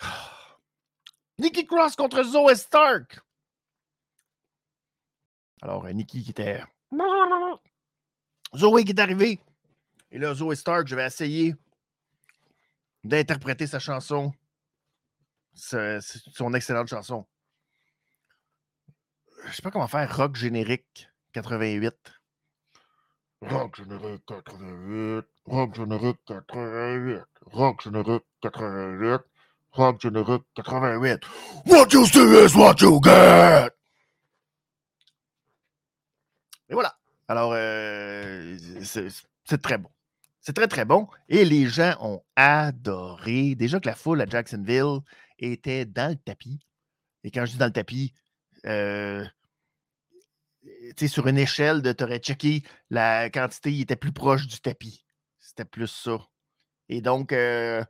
[1.38, 3.20] Nikki Cross contre Zoe Stark.
[5.60, 6.62] Alors, euh, Nikki qui était.
[8.56, 9.40] Zoe qui est arrivée.
[10.10, 11.54] Et là, Zoe Stark, je vais essayer
[13.04, 14.32] d'interpréter sa chanson.
[15.52, 17.26] son excellente chanson.
[19.46, 21.94] Je sais pas comment faire rock générique 88.
[23.42, 25.24] Rock générique 88.
[25.46, 27.22] Rock générique 88.
[27.46, 29.20] Rock générique 88.
[29.72, 31.20] Rock générique 88.
[31.66, 33.70] What you see is what you get!
[36.68, 36.96] Et voilà.
[37.28, 39.90] Alors, euh, c'est très bon.
[40.40, 41.08] C'est très, très bon.
[41.28, 43.54] Et les gens ont adoré.
[43.54, 45.00] Déjà que la foule à Jacksonville
[45.38, 46.60] était dans le tapis.
[47.24, 48.12] Et quand je dis dans le tapis,
[48.66, 49.24] euh,
[51.06, 55.04] sur une échelle de t'aurais checké la quantité, il était plus proche du tapis.
[55.40, 56.18] C'était plus ça.
[56.88, 57.84] Et donc, euh,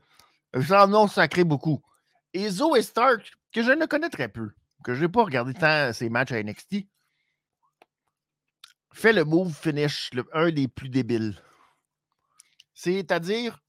[0.54, 1.82] j'en ai sacré beaucoup.
[2.34, 4.50] Et Zoe Stark, que je ne connais très peu,
[4.84, 6.86] que je n'ai pas regardé tant ses matchs à NXT,
[8.92, 11.40] fait le move finish, un des plus débiles.
[12.74, 13.62] C'est-à-dire,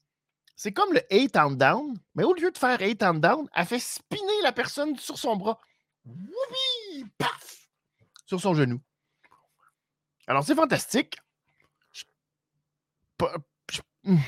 [0.56, 3.66] c'est comme le 8 and down, mais au lieu de faire 8 and down, elle
[3.66, 5.60] fait spinner la personne sur son bras.
[7.18, 7.68] Paf!
[8.26, 8.80] Sur son genou.
[10.26, 11.16] Alors, c'est fantastique.
[14.04, 14.18] Hmm.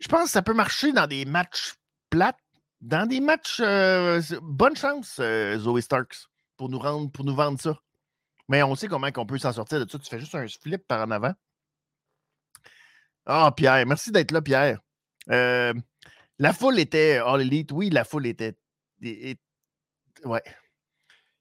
[0.00, 1.74] Je, pense que ça peut marcher dans des matchs
[2.10, 2.38] plates.
[2.80, 3.60] Dans des matchs.
[3.60, 7.76] Euh, bonne chance, euh, Zoe Starks, pour nous, rendre, pour nous vendre ça.
[8.48, 9.98] Mais on sait comment on peut s'en sortir de ça.
[9.98, 11.34] Tu fais juste un flip par en avant.
[13.26, 14.80] Ah, Pierre, merci d'être là, Pierre.
[15.30, 15.74] Euh,
[16.38, 17.72] la foule était All Elite.
[17.72, 18.56] Oui, la foule était.
[19.02, 20.42] ouais.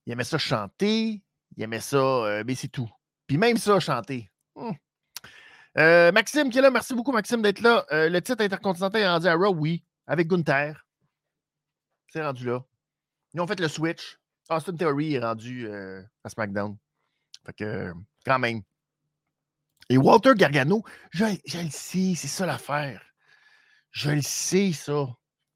[0.08, 1.22] Il aimait ça chanter.
[1.58, 2.89] Il aimait ça, euh, mais c'est tout.
[3.28, 4.32] Puis même ça, chanter.
[4.56, 4.74] Hum.
[5.78, 7.86] Euh, Maxime qui est là, merci beaucoup, Maxime, d'être là.
[7.91, 10.86] le titre intercontinental est rendu à Raw, oui, avec Gunther.
[12.08, 12.63] C'est rendu là.
[13.34, 14.17] Ils ont fait le switch.
[14.50, 16.78] Austin Theory est rendu à SmackDown.
[17.46, 17.93] Fait que,
[18.26, 18.62] quand même.
[19.89, 23.02] Et Walter Gargano, je, le sais, c'est ça l'affaire.
[23.91, 25.08] Je le sais, ça.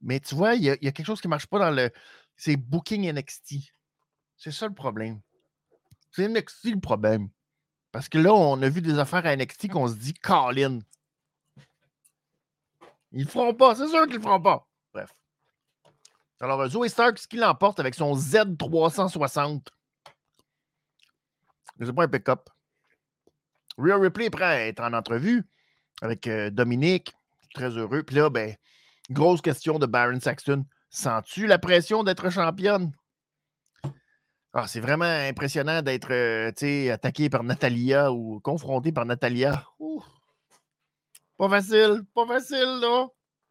[0.02, 1.90] Mais tu vois, il y, a, quelque chose qui ne marche pas dans le.
[2.36, 3.74] C'est Booking NXT.
[4.41, 5.21] C'est ça le problème.
[6.10, 7.30] C'est NXT le problème.
[7.91, 10.80] Parce que là, on a vu des affaires à NXT qu'on se dit, Colin.
[13.12, 14.67] Ils ne feront pas, c'est sûr qu'ils ne feront pas.
[14.95, 15.13] Bref.
[16.39, 19.67] Alors, Zoe Stark, ce qu'il emporte avec son Z360.
[21.80, 22.49] C'est pas un pick-up.
[23.77, 25.47] Real Ripley est prêt à être en entrevue
[26.01, 27.13] avec euh, Dominique.
[27.54, 28.01] Très heureux.
[28.01, 28.56] Puis là, ben,
[29.12, 30.65] grosse question de Baron Saxton.
[30.89, 32.91] Sens-tu la pression d'être championne?
[34.54, 39.66] Ah, c'est vraiment impressionnant d'être euh, attaqué par Natalia ou confronté par Natalia.
[41.38, 43.08] Pas facile, pas facile, là.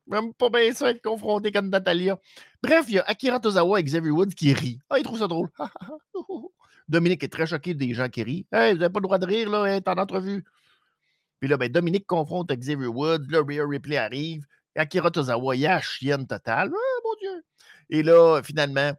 [0.06, 2.18] Même pas bien ça être confronté comme Natalia.
[2.62, 4.78] Bref, il y a Akira Tozawa et Xavier Woods qui rit.
[4.90, 5.48] Ah, il trouve ça drôle.
[6.88, 8.46] Dominique est très choqué des gens qui rient.
[8.52, 10.44] Hey, vous n'avez pas le droit de rire, là, est en entrevue.
[11.38, 13.26] Puis là, ben, Dominique confronte Xavier Woods.
[13.30, 14.44] Là, Rhea Ripley arrive.
[14.76, 16.70] Akira Tozawa, il y a chienne totale.
[16.74, 17.44] Ah, mon Dieu.
[17.88, 18.92] Et là, finalement,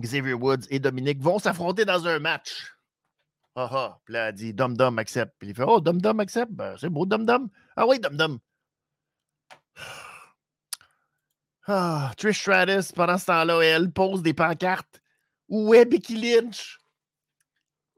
[0.00, 2.74] Xavier Woods et Dominique vont s'affronter dans un match.
[3.56, 4.00] Ah ah.
[4.04, 5.34] Puis là, elle dit Dom Dom accepte.
[5.38, 6.52] Puis il fait Oh, Dom Dom accepte?
[6.52, 7.48] Ben, c'est beau, Dom Dom.
[7.76, 8.38] Ah oui, Dom Dom.
[11.66, 15.00] Ah, Trish Stratus, pendant ce temps-là, elle pose des pancartes.
[15.48, 16.78] Où est Becky Lynch?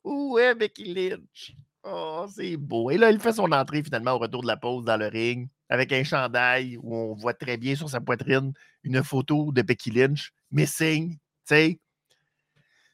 [0.05, 1.57] Où est Becky Lynch?
[1.83, 2.91] Oh, c'est beau.
[2.91, 5.49] Et là, il fait son entrée finalement au retour de la pause dans le ring
[5.69, 8.53] avec un chandail où on voit très bien sur sa poitrine
[8.85, 11.15] une photo de Becky Lynch, missing.
[11.15, 11.81] Tu sais,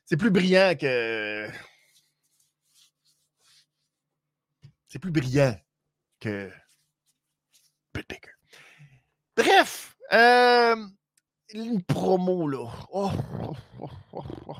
[0.04, 1.48] c'est plus brillant que.
[4.88, 5.56] c'est plus brillant
[6.20, 6.50] que.
[9.36, 10.76] Bref, euh,
[11.54, 12.70] une promo, là.
[12.92, 13.10] Oh,
[13.80, 14.54] oh, oh,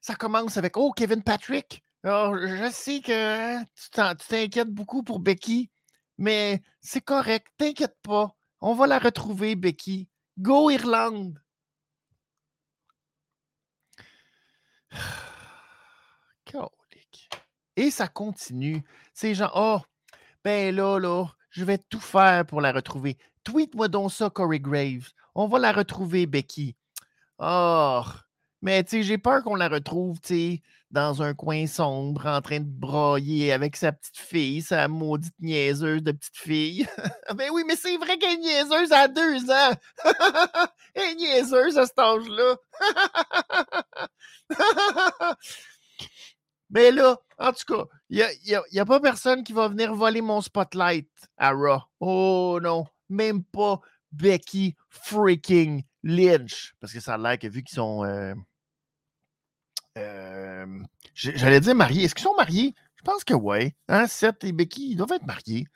[0.00, 1.84] Ça commence avec Oh, Kevin Patrick.
[2.04, 5.70] Je sais que hein, tu t'inquiètes beaucoup pour Becky,
[6.18, 8.36] mais c'est correct, t'inquiète pas.
[8.60, 10.08] On va la retrouver, Becky.
[10.38, 11.43] Go Irlande!
[17.76, 18.84] Et ça continue.
[19.12, 19.80] C'est genre, oh,
[20.44, 23.18] ben là, là, je vais tout faire pour la retrouver.
[23.42, 25.10] Tweet-moi donc ça, Corey Graves.
[25.34, 26.76] On va la retrouver, Becky.
[27.38, 28.02] Oh,
[28.62, 32.40] mais tu sais, j'ai peur qu'on la retrouve, tu sais, dans un coin sombre, en
[32.40, 36.86] train de broyer avec sa petite fille, sa maudite niaiseuse de petite fille.
[37.34, 39.72] ben oui, mais c'est vrai qu'elle est niaiseuse à deux ans.
[40.94, 42.56] elle est niaiseuse à cet âge-là.
[46.70, 50.20] mais là, en tout cas, il n'y a, a, pas personne qui va venir voler
[50.20, 51.80] mon spotlight à Raw.
[52.00, 53.80] Oh non, même pas
[54.12, 56.74] Becky freaking Lynch.
[56.80, 58.04] Parce que ça a l'air que vu qu'ils sont.
[58.04, 58.34] Euh,
[59.98, 60.66] euh,
[61.14, 62.04] j'allais dire mariés.
[62.04, 62.74] Est-ce qu'ils sont mariés?
[62.96, 63.72] Je pense que oui.
[63.88, 64.06] Hein?
[64.06, 65.66] Seth et Becky, ils doivent être mariés.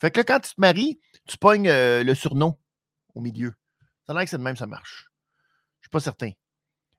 [0.00, 2.56] Fait que là, quand tu te maries, tu pognes euh, le surnom
[3.14, 3.54] au milieu.
[4.06, 5.10] Ça a l'air que c'est de même, ça marche.
[5.80, 6.30] Je suis pas certain.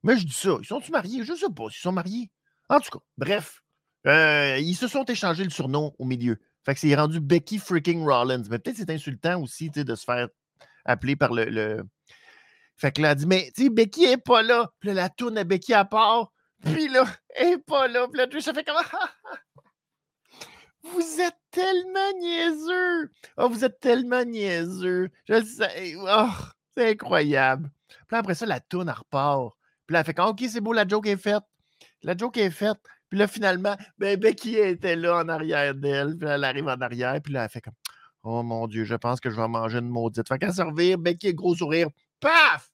[0.04, 0.58] Mais je dis ça.
[0.60, 1.24] Ils sont-ils mariés?
[1.24, 2.32] Je sais pas s'ils sont mariés.
[2.70, 3.62] En tout cas, bref.
[4.06, 6.39] ils se sont échangés le surnom au milieu.
[6.66, 8.43] Fait que c'est rendu Becky freaking Rollins.
[8.50, 10.28] Mais peut-être c'est insultant aussi de se faire
[10.86, 11.84] appeler par le,
[12.78, 14.72] Fait que là, elle dit, mais tu sais, Becky est pas là.
[14.80, 16.32] Puis là, la tourne à Becky à part.
[16.64, 18.08] Puis là, elle est pas là.
[18.08, 18.76] Puis là, ça fait comme.
[20.84, 23.12] vous êtes tellement niaiseux.
[23.38, 25.10] Oh, vous êtes tellement niaiseux.
[25.28, 25.95] Je sais.
[25.97, 26.30] Oh,
[26.76, 27.70] c'est incroyable.
[28.08, 29.54] Puis après ça, la tourne, repart.
[29.90, 31.42] Puis là, elle fait OK, c'est beau, la joke est faite.
[32.04, 32.78] La joke est faite.
[33.10, 36.16] Puis là, finalement, ben, Becky était là en arrière d'elle.
[36.16, 37.20] Puis elle arrive en arrière.
[37.24, 37.74] Puis là, elle fait comme,
[38.22, 40.28] Oh mon Dieu, je pense que je vais manger une maudite.
[40.28, 41.88] Fait qu'à servir, Becky, gros sourire.
[42.20, 42.70] Paf!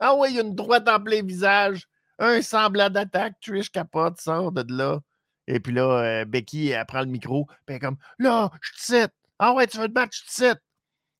[0.00, 1.86] Ah oui, une droite en plein visage.
[2.18, 3.34] Un semblant d'attaque.
[3.40, 4.98] Trish capote, sort de là.
[5.46, 7.46] Et puis là, euh, Becky, elle prend le micro.
[7.46, 9.12] Puis elle est comme Là, je te cite.
[9.38, 10.60] Ah ouais, tu veux te battre, je te cite.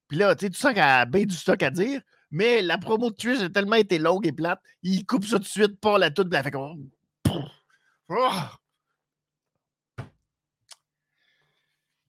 [0.09, 2.01] Puis là, tu sais, tu sens qu'elle a bien du stock à dire.
[2.37, 4.61] Mais la promo de Trish a tellement été longue et plate.
[4.83, 6.31] Il coupe ça tout de suite, pas la toute.
[6.35, 6.91] Elle fait comme.
[8.11, 8.31] Oh!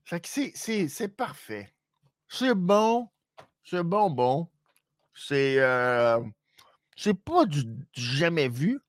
[0.04, 1.72] Fait que c'est parfait.
[2.28, 3.08] C'est bon.
[3.64, 4.50] C'est bon, bon.
[5.14, 6.20] C'est euh,
[6.94, 7.62] c'est pas du,
[7.94, 8.82] jamais vu.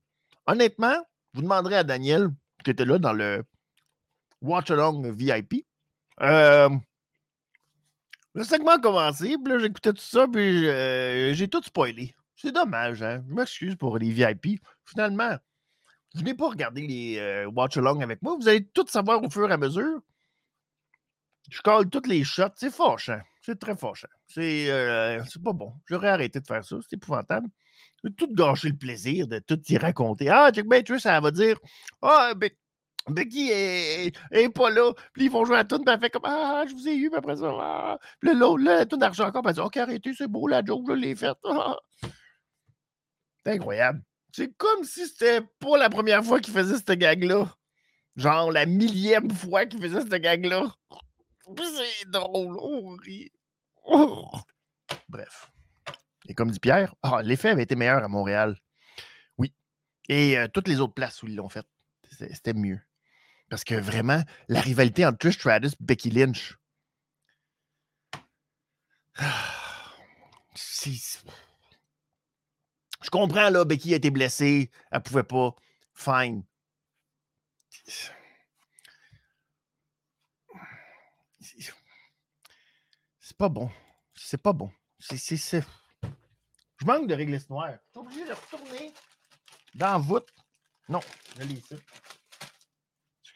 [0.45, 0.97] Honnêtement,
[1.33, 2.31] vous demanderez à Daniel,
[2.65, 3.45] qui était là dans le
[4.41, 5.65] Watch Along VIP.
[6.19, 6.69] Euh,
[8.39, 12.15] le segment a commencé, puis là, j'écoutais tout ça, puis euh, j'ai tout spoilé.
[12.35, 13.23] C'est dommage, hein?
[13.27, 14.61] Je m'excuse pour les VIP.
[14.85, 15.37] Finalement,
[16.15, 18.37] venez pas regarder les Watch Along avec moi.
[18.39, 20.01] Vous allez tout savoir au fur et à mesure.
[21.49, 22.55] Je colle toutes les shots.
[22.55, 23.19] C'est fâchant.
[23.41, 24.07] C'est très fâchant.
[24.37, 25.73] Euh, c'est pas bon.
[25.85, 26.77] J'aurais arrêté de faire ça.
[26.81, 27.47] C'est épouvantable.
[28.15, 30.29] Tout gâcher le plaisir de tout y raconter.
[30.29, 31.59] Ah, Jack Batrice, ça va dire
[32.01, 32.33] Ah,
[33.09, 34.13] Becky est,
[34.53, 34.93] pas là.
[35.13, 37.09] Puis ils vont jouer à la puis elle fait comme Ah, je vous ai eu,
[37.09, 37.51] puis après ça.
[37.59, 37.99] Ah.
[38.19, 40.85] Puis l'autre, là, tout d'argent encore, puis elle dit Ok, arrêtez, c'est beau, la joke,
[40.87, 41.37] je l'ai faite.
[43.45, 44.01] C'est incroyable.
[44.33, 47.55] C'est comme si c'était pas la première fois qu'il faisait cette gag-là.
[48.15, 50.75] Genre la millième fois qu'il faisait cette gag-là.
[51.57, 53.31] C'est drôle, on rit.
[55.07, 55.49] Bref.
[56.27, 58.59] Et comme dit Pierre, ah, l'effet avait été meilleur à Montréal.
[59.37, 59.53] Oui.
[60.09, 61.65] Et euh, toutes les autres places où ils l'ont fait,
[62.11, 62.79] c'était mieux.
[63.49, 66.57] Parce que vraiment, la rivalité entre Trish Stratus et Becky Lynch.
[73.01, 75.55] Je comprends, là, Becky a été blessée, elle pouvait pas.
[75.93, 76.43] Fine.
[83.19, 83.69] C'est pas bon.
[84.15, 84.71] C'est pas bon.
[84.99, 85.63] C'est.
[86.77, 87.71] Je manque de réglisse noire.
[87.71, 88.93] Je suis obligé de retourner
[89.73, 90.33] dans la voûte.
[90.87, 91.01] Non,
[91.37, 91.75] je l'ai ici.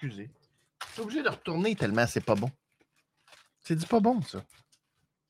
[0.04, 0.30] Excusez.
[1.00, 2.52] Obligé de retourner tellement c'est pas bon.
[3.62, 4.44] C'est du pas bon, ça.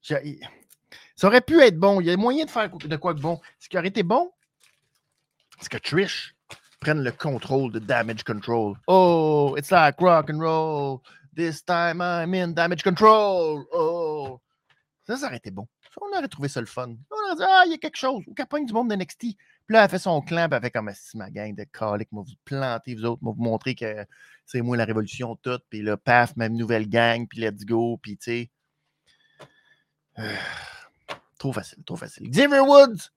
[0.02, 2.02] Ça aurait pu être bon.
[2.02, 3.40] Il y a moyen de faire de quoi de bon.
[3.60, 4.32] Ce qui aurait été bon,
[5.60, 6.36] c'est que Trish
[6.80, 8.76] prenne le contrôle de Damage Control.
[8.88, 11.02] Oh, it's like rock and roll.
[11.36, 13.66] This time I'm in damage control.
[13.72, 14.42] Oh.
[15.06, 15.68] Ça, ça aurait été bon.
[16.02, 16.96] On aurait trouvé ça le fun.
[17.12, 18.24] On aurait dit, ah, il y a quelque chose.
[18.28, 19.20] Ou campagne du monde de NXT.
[19.20, 19.38] Puis
[19.70, 22.22] là, elle fait son clan, puis elle fait comme si ma gang de caliques m'a
[22.22, 24.06] vous planter, vous autres, m'a vous montrer que
[24.46, 25.64] c'est moi la révolution toute.
[25.70, 27.98] Puis là, paf, même nouvelle gang, puis let's go.
[28.02, 28.50] Puis tu
[30.18, 30.24] sais.
[31.40, 32.30] Trop facile, trop facile.
[32.30, 33.10] Xavier Woods,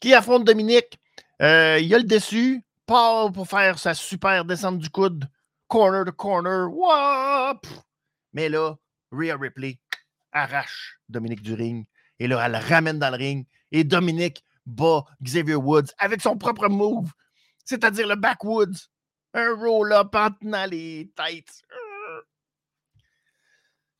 [0.00, 0.98] qui affronte Dominique.
[1.42, 2.62] Euh, il a le dessus.
[2.86, 5.28] Part pour faire sa super descente du coude
[5.68, 6.68] corner to corner.
[8.32, 8.76] Mais là,
[9.10, 9.78] Rhea Ripley
[10.32, 11.86] arrache Dominique du ring.
[12.24, 13.46] Et là, elle le ramène dans le ring.
[13.70, 17.12] Et Dominique bat Xavier Woods avec son propre move,
[17.66, 18.88] c'est-à-dire le backwoods.
[19.34, 21.60] Un roll-up en tenant les têtes.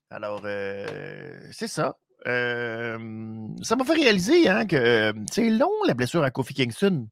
[0.09, 1.99] Alors, euh, c'est ça.
[2.27, 7.07] Euh, ça m'a fait réaliser hein, que c'est long la blessure à Kofi Kingston.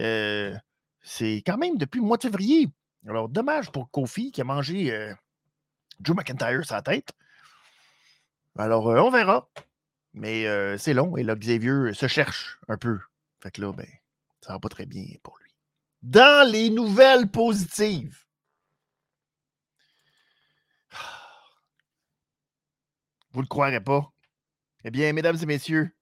[0.00, 0.52] Euh,
[1.00, 2.68] c'est quand même depuis le mois de février.
[3.06, 5.14] Alors, dommage pour Kofi qui a mangé
[6.00, 7.12] Joe McIntyre sa tête.
[8.58, 9.48] Alors, on verra.
[10.16, 12.98] Mais c'est long et là, Xavier se cherche un peu.
[13.42, 13.86] Fait que là, ben,
[14.40, 15.52] ça va pas très bien pour lui.
[16.02, 18.24] Dans les nouvelles positives.
[23.32, 24.10] Vous le croirez pas.
[24.84, 25.94] Eh bien, mesdames et messieurs,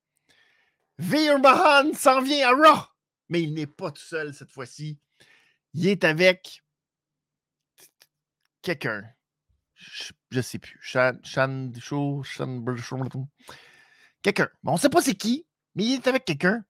[0.99, 2.87] Veer Mahan s'en vient à Raw.
[3.29, 5.01] Mais il n'est pas tout seul cette fois-ci.
[5.73, 6.63] Il est avec
[8.63, 9.03] quelqu'un.
[9.75, 10.79] Je ne sais plus.
[10.81, 12.63] Shan, Shan, Shan,
[14.25, 14.49] quelqu'un.
[14.65, 16.65] on ne sait pas c'est qui, mais il est avec quelqu'un.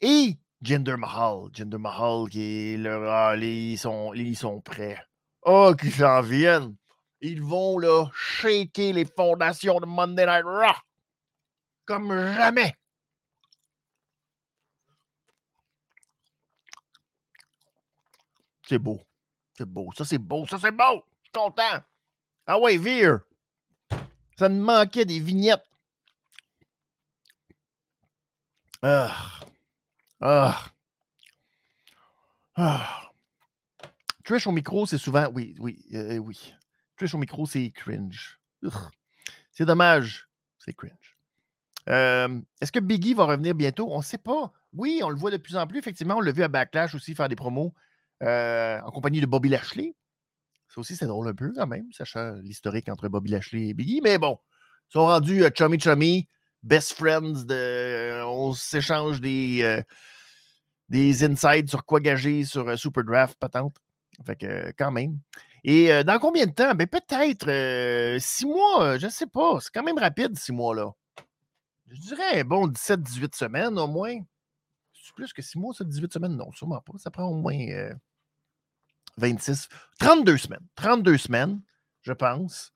[0.00, 1.50] Et Jinder Mahal.
[1.52, 3.08] Jinder Mahal, qui est le.
[3.08, 4.98] Ah, ils, sont, ils sont prêts.
[5.42, 6.74] Oh, qu'ils s'en viennent.
[7.20, 10.74] Ils vont là shaker les fondations de Monday Night Raw.
[11.84, 12.74] Comme jamais.
[18.62, 19.00] C'est beau.
[19.56, 19.90] C'est beau.
[19.96, 20.46] Ça, c'est beau.
[20.46, 21.04] Ça, c'est beau.
[21.22, 21.82] Je suis content.
[22.46, 23.20] Ah ouais, Veer.
[24.38, 25.67] Ça me manquait des vignettes.
[28.82, 29.40] Ah.
[30.20, 30.64] Ah.
[32.56, 33.02] Ah.
[34.24, 35.28] Trish au micro, c'est souvent.
[35.34, 36.54] Oui, oui, euh, oui.
[36.96, 38.40] Trish au micro, c'est cringe.
[39.52, 40.28] C'est dommage.
[40.58, 41.16] C'est cringe.
[41.88, 43.88] Euh, est-ce que Biggie va revenir bientôt?
[43.90, 44.52] On ne sait pas.
[44.72, 45.78] Oui, on le voit de plus en plus.
[45.78, 47.74] Effectivement, on l'a vu à Backlash aussi faire des promos
[48.22, 49.96] euh, en compagnie de Bobby Lashley.
[50.68, 54.02] Ça aussi, c'est drôle un peu quand même, sachant l'historique entre Bobby Lashley et Biggie.
[54.02, 54.38] Mais bon,
[54.90, 56.28] ils sont rendus chummy chummy
[56.62, 59.82] best friends, de, on s'échange des, euh,
[60.88, 63.76] des insights sur quoi gager sur euh, Super Draft, patente.
[64.26, 65.18] Fait que quand même.
[65.64, 66.74] Et euh, dans combien de temps?
[66.74, 69.58] Ben, peut-être six mois, je ne sais pas.
[69.60, 70.90] C'est quand même rapide, six mois là.
[71.90, 74.18] Je dirais, bon, 17-18 semaines au moins.
[74.92, 76.36] C'est plus que six mois, ça, 18 semaines?
[76.36, 76.92] Non, sûrement pas.
[76.98, 77.56] Ça prend au moins
[79.16, 80.66] 26, 32 semaines.
[80.74, 81.60] 32 semaines,
[82.02, 82.72] je pense.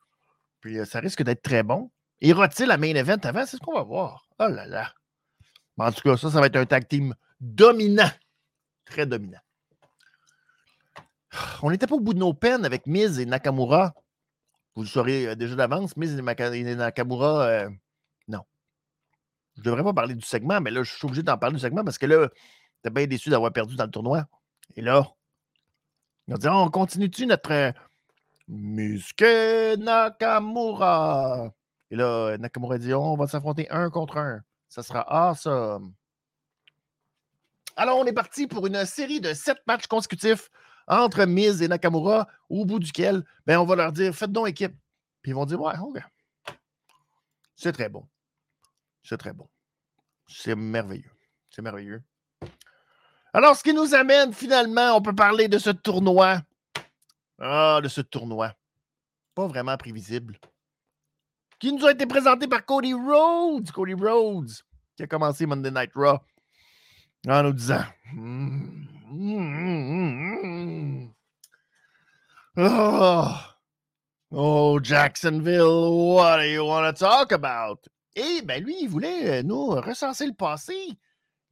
[0.61, 1.91] Puis ça risque d'être très bon.
[2.23, 3.45] Ira-t-il à main event avant?
[3.45, 4.25] C'est ce qu'on va voir.
[4.39, 4.93] Oh là là.
[5.77, 8.11] En tout cas, ça, ça va être un tag team dominant.
[8.85, 9.41] Très dominant.
[11.63, 13.95] On n'était pas au bout de nos peines avec Miz et Nakamura.
[14.77, 15.97] Vous le saurez euh, déjà d'avance.
[15.97, 17.71] Miz et Nakamura, euh,
[18.29, 18.43] non.
[19.57, 21.61] Je ne devrais pas parler du segment, mais là, je suis obligé d'en parler du
[21.61, 22.29] segment parce que là,
[22.83, 24.27] t'es bien déçu d'avoir perdu dans le tournoi.
[24.77, 25.09] Et là,
[26.29, 27.73] on dit on continue-tu notre euh,
[28.47, 29.25] Musque
[29.79, 31.53] Nakamura?
[31.93, 34.41] Et là, Nakamura dit on va s'affronter un contre un.
[34.71, 35.93] Ça sera awesome.
[37.77, 40.49] Alors, on est parti pour une série de sept matchs consécutifs
[40.87, 44.75] entre Miz et Nakamura, au bout duquel ben, on va leur dire faites donc équipe.
[45.21, 45.99] Puis ils vont dire ouais, OK.
[47.57, 48.09] C'est très bon.
[49.03, 49.47] C'est très bon.
[50.27, 51.13] C'est merveilleux.
[51.51, 52.03] C'est merveilleux.
[53.35, 56.41] Alors, ce qui nous amène finalement, on peut parler de ce tournoi.
[57.39, 58.55] Ah, de ce tournoi.
[59.35, 60.39] Pas vraiment prévisible
[61.63, 63.71] qui nous a été présenté par Cody Rhodes.
[63.71, 64.51] Cody Rhodes,
[64.97, 66.19] qui a commencé Monday Night Raw
[67.29, 67.85] en nous disant
[72.57, 73.29] oh,
[74.33, 77.79] oh, Jacksonville, what do you want to talk about?
[78.17, 80.75] Et ben lui, il voulait euh, nous recenser le passé,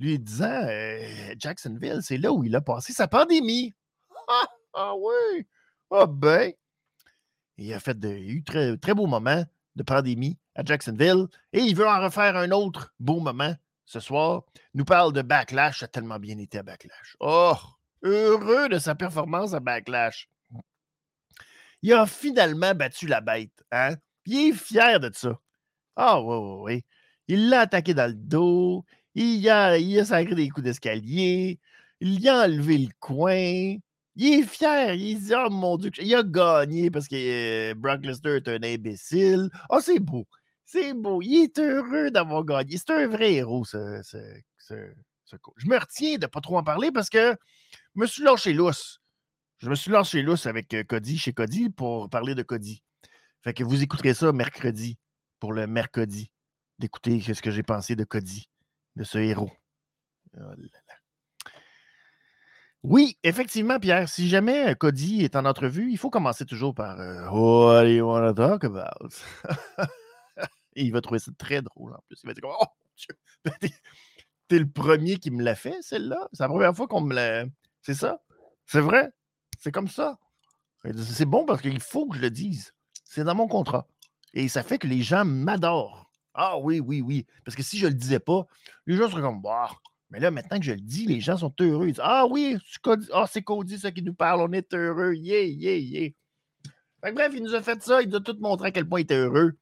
[0.01, 3.77] lui disant euh, Jacksonville, c'est là où il a passé sa pandémie.
[4.33, 5.47] Ah, ah oui,
[5.91, 6.53] ah ben.
[7.59, 9.45] Il a fait de, eu très, très beaux moments
[9.81, 13.55] de pandémie à Jacksonville et il veut en refaire un autre beau moment
[13.87, 14.43] ce soir.
[14.75, 15.81] Nous parle de Backlash.
[15.81, 17.17] Ça a tellement bien été à Backlash.
[17.19, 17.55] Oh,
[18.03, 20.29] heureux de sa performance à Backlash.
[21.83, 23.65] Il a finalement battu la bête.
[23.73, 23.97] Hein?
[24.27, 25.39] Il est fier de ça.
[25.97, 26.85] Ah, oui, oui, oui.
[27.27, 28.85] Il l'a attaqué dans le dos.
[29.15, 31.59] Il a, il a sacré des coups d'escalier.
[32.01, 33.77] Il a enlevé le coin.
[34.17, 34.95] Il est fier.
[34.95, 38.63] Il dit Oh mon Dieu, il a gagné parce que euh, Brock Lesnar est un
[38.63, 39.51] imbécile.
[39.69, 40.27] Oh, c'est beau.
[40.65, 41.23] C'est beau.
[41.23, 42.77] Il est heureux d'avoir gagné.
[42.77, 44.03] C'est un vrai héros, ce,
[45.41, 45.55] coach.
[45.59, 47.37] Je me retiens de ne pas trop en parler parce que
[47.95, 49.01] je me suis lâché lousse.
[49.59, 52.83] Je me suis lâché lousse avec euh, Cody chez Cody pour parler de Cody.
[53.43, 54.99] Fait que vous écouterez ça mercredi
[55.39, 56.31] pour le mercredi.
[56.79, 58.49] D'écouter ce que j'ai pensé de Cody,
[58.97, 59.51] de ce héros.
[60.35, 60.90] Oh là là.
[62.83, 64.09] Oui, effectivement, Pierre.
[64.09, 66.97] Si jamais Cody est en entrevue, il faut commencer toujours par
[67.33, 69.11] What do you want to talk about?
[70.75, 72.21] il va trouver ça très drôle en plus.
[72.23, 72.67] Il va dire Oh,
[74.49, 76.29] T'es le premier qui me l'a fait, celle-là.
[76.33, 77.45] C'est la première fois qu'on me l'a.
[77.83, 78.21] C'est ça?
[78.67, 79.11] C'est vrai?
[79.59, 80.19] C'est comme ça?
[80.97, 82.73] C'est bon parce qu'il faut que je le dise.
[83.05, 83.87] C'est dans mon contrat.
[84.33, 86.11] Et ça fait que les gens m'adorent.
[86.35, 87.27] Ah oui, oui, oui.
[87.45, 88.47] Parce que si je le disais pas,
[88.87, 89.71] les gens seraient comme bah.
[90.11, 91.87] Mais là, maintenant que je le dis, les gens sont heureux.
[91.87, 92.59] Ils disent Ah oui,
[93.13, 95.15] ah, c'est Cody, ça qui nous parle, on est heureux.
[95.15, 96.11] Yeah, yeah, yeah.
[97.01, 99.05] bref, il nous a fait ça, il nous a tout montré à quel point il
[99.05, 99.53] était heureux.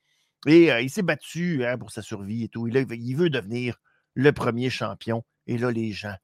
[0.46, 2.66] Et euh, il s'est battu hein, pour sa survie et tout.
[2.66, 3.76] Il, il veut devenir
[4.14, 5.24] le premier champion.
[5.46, 6.14] Et là, les gens,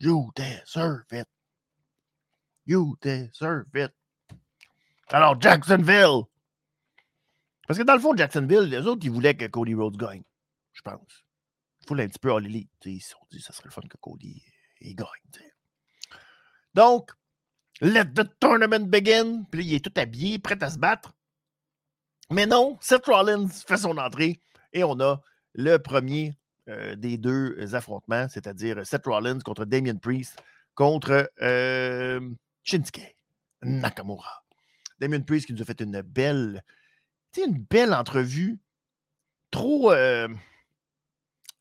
[0.00, 1.28] You deserve it.
[2.64, 3.92] You deserve it.
[5.08, 6.24] Alors, Jacksonville.
[7.66, 10.22] Parce que dans le fond, Jacksonville, les autres, ils voulaient que Cody Rhodes gagne.
[10.72, 11.24] Je pense.
[11.98, 12.70] Un petit peu à l'élite.
[12.84, 14.42] Ils se dit ça serait le fun que Cody
[14.80, 15.08] il gagne.
[16.74, 17.10] Donc,
[17.80, 19.44] let the tournament begin.
[19.50, 21.12] Puis là, il est tout habillé, prêt à se battre.
[22.30, 24.40] Mais non, Seth Rollins fait son entrée
[24.72, 25.20] et on a
[25.54, 26.34] le premier
[26.68, 30.40] euh, des deux affrontements, c'est-à-dire Seth Rollins contre Damien Priest
[30.74, 32.20] contre euh,
[32.62, 33.16] Shinsuke
[33.62, 34.44] Nakamura.
[35.00, 36.62] Damien Priest qui nous a fait une belle,
[37.36, 38.60] une belle entrevue,
[39.50, 40.28] trop, euh,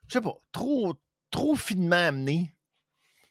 [0.10, 0.96] je sais pas, trop,
[1.32, 2.54] trop finement amenée.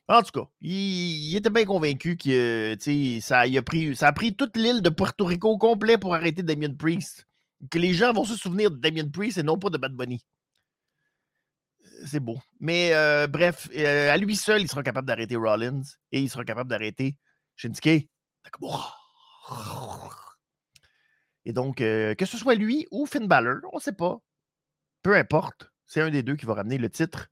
[0.08, 2.74] En tout cas, il, était bien convaincu que
[3.20, 6.42] ça, a pris, ça a pris toute l'île de Puerto Rico au complet pour arrêter
[6.42, 7.26] Damien Priest.
[7.70, 10.24] Que les gens vont se souvenir de Damien Priest et non pas de Bad Bunny
[12.06, 12.38] c'est beau.
[12.60, 16.44] Mais euh, bref, euh, à lui seul, il sera capable d'arrêter Rollins et il sera
[16.44, 17.16] capable d'arrêter
[17.56, 18.08] Shinsuke
[21.44, 24.18] Et donc, euh, que ce soit lui ou Finn Balor, on ne sait pas.
[25.02, 27.28] Peu importe, c'est un des deux qui va ramener le titre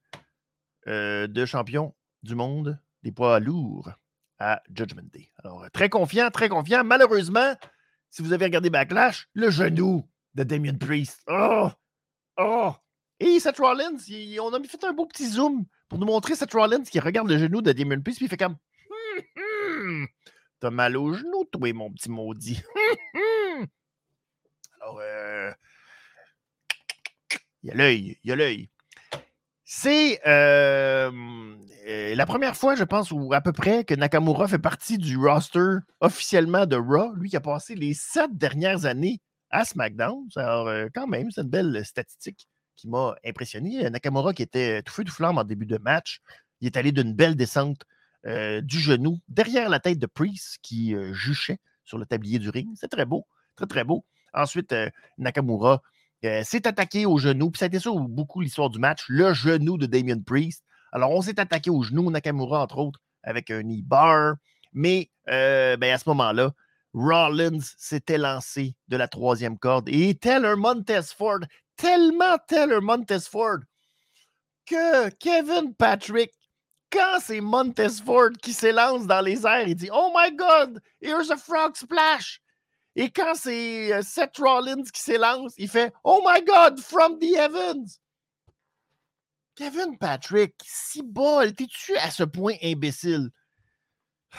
[0.87, 3.91] de champion du monde des poids lourds
[4.39, 5.31] à Judgment Day.
[5.43, 6.85] Alors, très confiant, très confiant.
[6.85, 7.55] Malheureusement,
[8.11, 11.23] si vous avez regardé Backlash, le genou de Damien Priest.
[11.29, 11.71] Oh!
[12.39, 12.73] Oh!
[13.19, 13.97] Et Seth Rollins,
[14.43, 17.39] on a fait un beau petit zoom pour nous montrer Seth Rollins qui regarde le
[17.39, 18.57] genou de Damien Priest, puis il fait comme
[18.91, 20.09] hum, hum,
[20.61, 22.63] T'as mal au genou, toi, mon petit maudit.
[23.15, 23.67] Hum,
[24.81, 25.53] Alors, euh,
[27.67, 28.69] il y a l'œil, il y a l'œil.
[29.65, 31.11] C'est euh,
[31.89, 35.17] euh, la première fois, je pense, ou à peu près, que Nakamura fait partie du
[35.19, 37.13] roster officiellement de Raw.
[37.17, 40.29] Lui qui a passé les sept dernières années à SmackDown.
[40.37, 42.47] Alors, quand même, c'est une belle statistique
[42.77, 43.91] qui m'a impressionné.
[43.91, 46.21] Nakamura qui était tout feu tout flamme en début de match.
[46.61, 47.83] Il est allé d'une belle descente
[48.27, 52.49] euh, du genou derrière la tête de Priest qui euh, juchait sur le tablier du
[52.49, 52.69] ring.
[52.77, 54.05] C'est très beau, très très beau.
[54.33, 54.75] Ensuite,
[56.25, 57.51] euh, s'est attaqué au genou.
[57.51, 60.65] Puis ça a été ça beaucoup l'histoire du match, le genou de Damien Priest.
[60.93, 64.35] Alors, on s'est attaqué au genou, Nakamura, entre autres, avec un knee bar.
[64.73, 66.53] Mais ben, à ce moment-là,
[66.95, 71.41] Rollins s'était lancé de la troisième corde et tel un Montez Ford
[71.77, 73.61] tellement Taylor Montesford
[74.65, 76.33] que Kevin Patrick,
[76.91, 81.37] quand c'est Montesford qui s'élance dans les airs, il dit Oh my God, here's a
[81.37, 82.41] frog splash.
[82.99, 87.37] Et quand c'est euh, Seth Rollins qui s'élance, il fait Oh my God, from the
[87.37, 88.01] heavens.
[89.55, 93.31] Kevin Patrick, si bol, t'es-tu à ce point imbécile?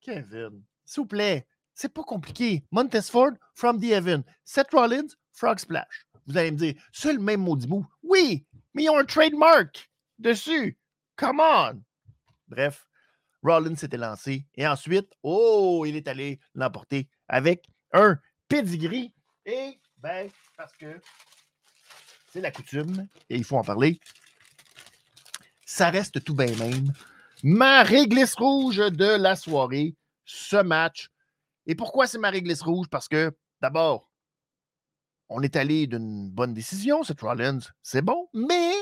[0.00, 2.64] Kevin, s'il vous plaît, c'est pas compliqué.
[2.70, 4.24] Montesford, from the heavens.
[4.44, 6.06] Seth Rollins, frog splash.
[6.26, 7.84] Vous allez me dire, c'est le même maudit mot.
[8.02, 10.78] Oui, mais ils ont un trademark dessus.
[11.16, 11.82] Come on.
[12.48, 12.86] Bref,
[13.42, 14.46] Rollins s'était lancé.
[14.54, 18.18] Et ensuite, oh, il est allé l'emporter avec un
[18.48, 19.12] pedigree.
[19.46, 21.00] Et, ben, parce que
[22.32, 24.00] c'est la coutume, et il faut en parler,
[25.64, 26.92] ça reste tout bien même
[27.44, 29.94] ma réglisse rouge de la soirée,
[30.24, 31.10] ce match.
[31.66, 32.88] Et pourquoi c'est ma réglisse rouge?
[32.90, 34.10] Parce que, d'abord,
[35.28, 38.72] on est allé d'une bonne décision, cette Rollins, c'est bon, mais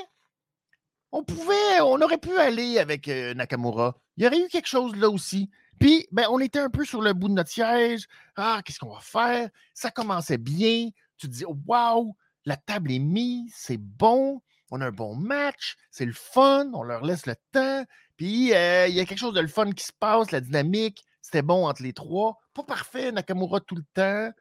[1.11, 3.97] on pouvait, on aurait pu aller avec euh, Nakamura.
[4.17, 5.51] Il y aurait eu quelque chose là aussi.
[5.83, 8.07] Puis, ben, on était un peu sur le bout de notre siège.
[8.37, 9.51] Ah, qu'est-ce qu'on va faire?
[9.75, 10.91] Ça commençait bien.
[11.19, 15.75] Tu te dis, wow, la table est mise, c'est bon, on a un bon match,
[15.91, 17.85] c'est le fun, on leur laisse le temps.
[18.17, 21.05] Puis, euh, il y a quelque chose de le fun qui se passe, la dynamique,
[21.21, 22.39] c'était bon entre les trois.
[22.55, 24.33] Pas parfait, Nakamura tout le temps.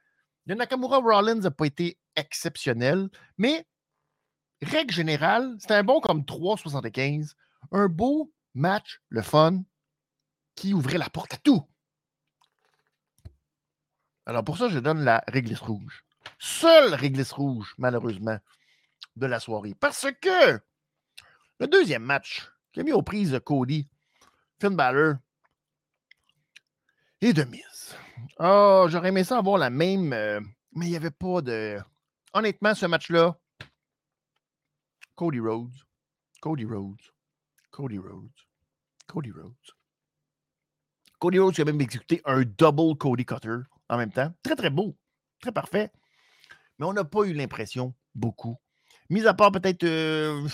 [0.46, 3.66] Le Nakamura Rollins n'a pas été exceptionnel, mais
[4.62, 7.34] règle générale, c'était un bon comme 3,75.
[7.72, 9.64] Un beau match, le fun,
[10.62, 11.66] qui ouvrait la porte à tout.
[14.28, 16.06] Alors pour ça, je donne la réglisse rouge.
[16.38, 18.38] Seule réglisse rouge, malheureusement,
[19.16, 19.74] de la soirée.
[19.74, 20.62] Parce que
[21.60, 23.90] le deuxième match qui a mis aux prises Cody
[24.60, 25.16] Finn Balor
[27.22, 27.96] et de mise.
[28.38, 30.42] Oh, j'aurais aimé ça avoir la même, euh,
[30.74, 31.80] mais il n'y avait pas de.
[32.34, 33.36] Honnêtement, ce match-là,
[35.16, 35.74] Cody Rhodes,
[36.40, 37.02] Cody Rhodes,
[37.72, 38.30] Cody Rhodes,
[39.08, 39.81] Cody Rhodes.
[41.22, 43.58] Cody Rhodes a même exécuté un double Cody Cutter
[43.90, 44.34] en même temps.
[44.42, 44.98] Très, très beau.
[45.40, 45.92] Très parfait.
[46.80, 48.58] Mais on n'a pas eu l'impression beaucoup.
[49.08, 50.48] Mis à part peut-être euh,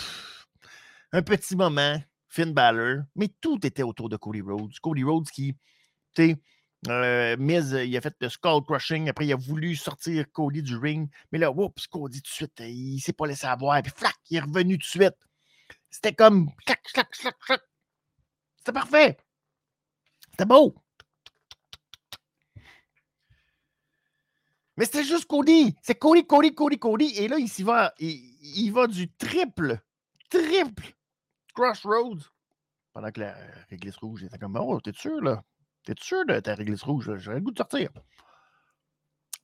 [1.13, 1.95] un petit moment,
[2.27, 4.77] Finn Balor, mais tout était autour de Cody Rhodes.
[4.81, 5.53] Cody Rhodes qui,
[6.13, 6.37] tu sais,
[6.89, 9.07] euh, il a fait le skull crushing.
[9.07, 11.09] Après, il a voulu sortir Cody du ring.
[11.31, 13.81] Mais là, oups, Cody tout de suite, il s'est pas laissé avoir.
[13.81, 15.15] Puis flac, il est revenu tout de suite.
[15.89, 16.81] C'était comme clac.
[18.57, 19.17] C'était parfait.
[20.37, 20.75] C'était beau.
[24.77, 25.75] Mais c'était juste Cody.
[25.81, 27.05] C'est Cody, Cody, Cody, Cody.
[27.17, 27.95] Et là, il s'y va.
[27.97, 29.79] Il, va du triple,
[30.29, 30.93] triple
[31.55, 32.29] crossroads.
[32.93, 33.35] Pendant que la
[33.71, 35.43] réglisse rouge était comme, oh, t'es sûr, là?
[35.83, 37.09] T'es sûr de ta réglisse rouge?
[37.15, 37.89] J'aurais le goût de sortir.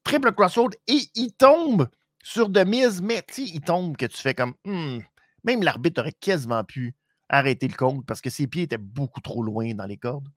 [0.04, 1.90] Triple crossroad et il tombe
[2.24, 5.00] sur de mise, mais tu il tombe que tu fais comme hmm.
[5.44, 6.94] même l'arbitre aurait quasiment pu
[7.30, 10.28] arrêter le compte parce que ses pieds étaient beaucoup trop loin dans les cordes.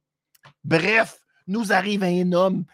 [0.64, 2.64] Bref, nous arrive un homme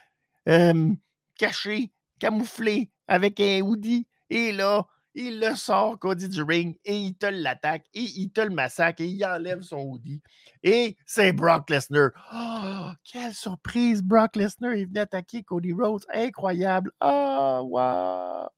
[0.49, 0.91] euh,
[1.39, 7.15] caché, camouflé, avec un hoodie, et là, il le sort, Cody du ring, et il
[7.15, 10.23] te l'attaque, et il te le massacre, et il enlève son hoodie.
[10.63, 12.11] Et c'est Brock Lesnar.
[12.33, 14.03] Oh, quelle surprise!
[14.03, 16.07] Brock Lesnar, il venait attaquer Cody Rhodes.
[16.15, 16.93] Incroyable!
[17.03, 18.49] Oh, wow!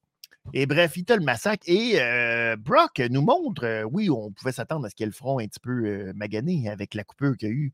[0.53, 1.63] Et bref, il te le massacre.
[1.67, 5.11] Et euh, Brock nous montre, euh, oui, on pouvait s'attendre à ce qu'il ait le
[5.11, 7.73] front un petit peu magané avec la coupure qu'il y a eu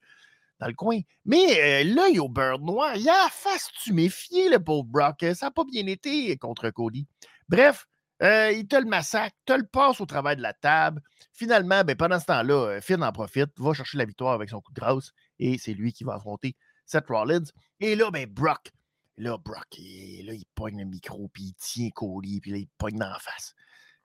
[0.62, 1.00] dans le coin.
[1.26, 5.26] Mais l'œil au beurre noir, il a face tuméfié, le pauvre Brock.
[5.34, 7.08] Ça n'a pas bien été contre Cody.
[7.50, 7.88] Bref,
[8.22, 11.02] euh, il te le massacre, te le passe au travail de la table.
[11.34, 14.62] Finalement, ben, pendant ce temps-là, euh, Finn en profite, va chercher la victoire avec son
[14.62, 16.56] coup de grâce et c'est lui qui va affronter
[16.86, 17.44] Seth Rollins.
[17.80, 18.72] Et là, ben, Brock,
[19.18, 23.00] là, Brock, là, il pogne le micro, puis il tient Cody, puis là, il pogne
[23.00, 23.56] dans la face.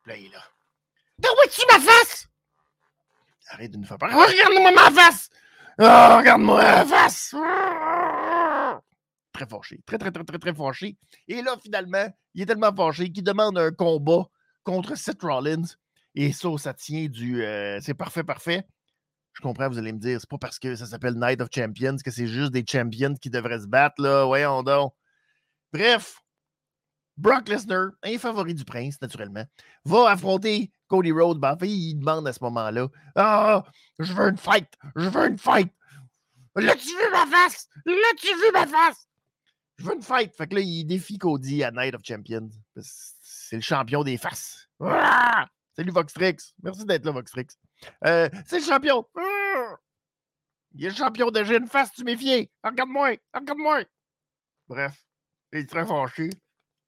[0.03, 0.43] Puis là, il est là.
[1.19, 2.27] D'où es-tu ma face?
[3.49, 4.11] Arrête de nous faire peur.
[4.11, 5.29] regarde-moi ma face!
[5.79, 7.35] Oh, regarde-moi ma face!
[9.37, 9.81] très fâché.
[9.87, 10.97] Très, très, très, très, très fâché.
[11.29, 14.25] Et là, finalement, il est tellement fâché qu'il demande un combat
[14.65, 15.65] contre Seth Rollins.
[16.15, 17.45] Et ça, ça tient du.
[17.45, 18.67] Euh, c'est parfait, parfait.
[19.35, 21.97] Je comprends, vous allez me dire, c'est pas parce que ça s'appelle Night of Champions
[22.03, 24.25] que c'est juste des champions qui devraient se battre, là.
[24.25, 24.95] Voyons donc.
[25.75, 26.23] Bref,
[27.17, 29.45] Brock Lesnar, un favori du prince, naturellement,
[29.85, 31.39] va affronter Cody Rhodes.
[31.39, 33.65] Ben, il demande à ce moment-là Ah,
[33.99, 35.73] je veux une fight, je veux une fight.
[36.57, 37.69] L'as-tu vu ma face?
[37.85, 39.07] L'as-tu vu ma face?
[39.79, 40.35] je veux une fight.
[40.35, 42.49] Fait que là, il défie Cody à Night of Champions.
[42.81, 44.69] C'est le champion des faces.
[44.81, 46.37] Salut Voxtrix.
[46.63, 47.47] Merci d'être là, Voxtrix.
[48.07, 49.07] Euh, c'est le champion.
[50.75, 52.51] Il est le champion de J'ai face, tu méfies.
[52.65, 53.17] Regarde-moi.
[53.35, 53.85] Regarde-moi.
[54.69, 54.95] Bref.
[55.53, 56.31] Il est très fâché.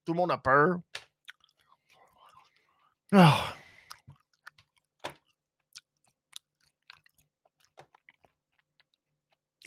[0.09, 0.81] Tout le monde a peur.
[3.13, 3.55] Ah.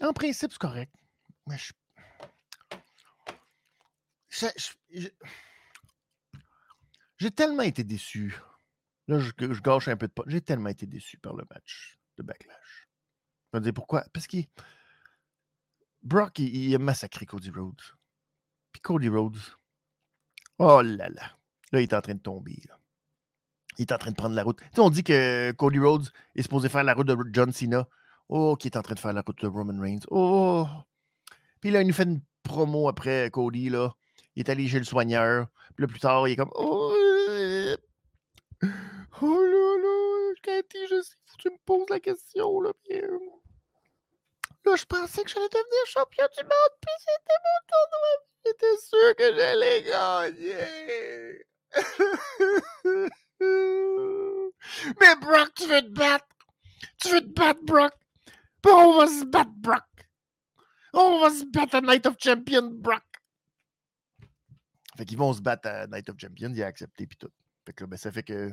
[0.01, 0.91] En principe, c'est correct.
[1.45, 1.73] Mais je
[7.19, 8.35] j'ai tellement été déçu.
[9.07, 9.31] Là, je,
[9.61, 10.23] gâche un peu de pas.
[10.25, 12.87] J'ai tellement été déçu par le match de Backlash.
[13.53, 14.05] Je vais dire pourquoi?
[14.11, 14.37] Parce que
[16.01, 17.83] Brock, il, a massacré Cody Rhodes.
[18.71, 19.37] Puis Cody Rhodes,
[20.63, 21.23] oh là là.
[21.71, 22.59] Là, il est en train de tomber.
[23.77, 24.59] Il est en train de prendre la route.
[24.73, 27.87] Tu on dit que Cody Rhodes est supposé faire la route de John Cena.
[28.29, 30.05] Oh, qui est en train de faire la route de Roman Reigns.
[30.09, 30.67] Oh!
[31.59, 33.93] Puis là, il nous fait une promo après Cody, là
[34.35, 35.47] il est allé chez le soigneur.
[35.75, 36.93] Puis là, plus tard, il est comme Oh,
[39.21, 42.71] oh là là, Cathy, je sais, que tu me poses la question, là.
[42.83, 42.99] Puis,
[44.65, 48.09] là, je pensais que j'allais devenir champion du monde, puis c'était mon tournoi.
[48.45, 51.45] J'étais sûr que j'allais gagner.
[54.99, 56.27] Mais Brock, tu veux te battre?
[57.01, 57.93] Tu veux te battre, Brock?
[58.67, 59.83] On va se battre, Brock.
[60.93, 63.03] On va se battre à Night of Champions, Brock.
[64.97, 67.31] Fait qu'ils vont se battre à Night of Champions, il a accepté puis tout.
[67.65, 68.51] Fait que ben, ça fait que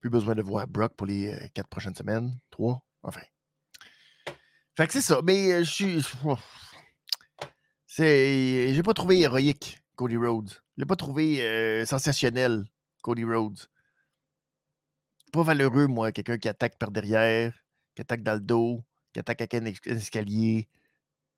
[0.00, 3.20] plus besoin de voir Brock pour les euh, quatre prochaines semaines, trois, enfin.
[4.80, 5.20] Fait que c'est ça.
[5.22, 6.02] Mais euh, je suis.
[7.86, 8.72] C'est.
[8.72, 10.48] J'ai pas trouvé héroïque Cody Rhodes.
[10.48, 12.64] Je l'ai pas trouvé euh, sensationnel,
[13.02, 13.58] Cody Rhodes.
[15.34, 17.52] Pas valeureux, moi, quelqu'un qui attaque par derrière,
[17.94, 19.66] qui attaque dans le dos, qui attaque avec un
[19.96, 20.66] escalier,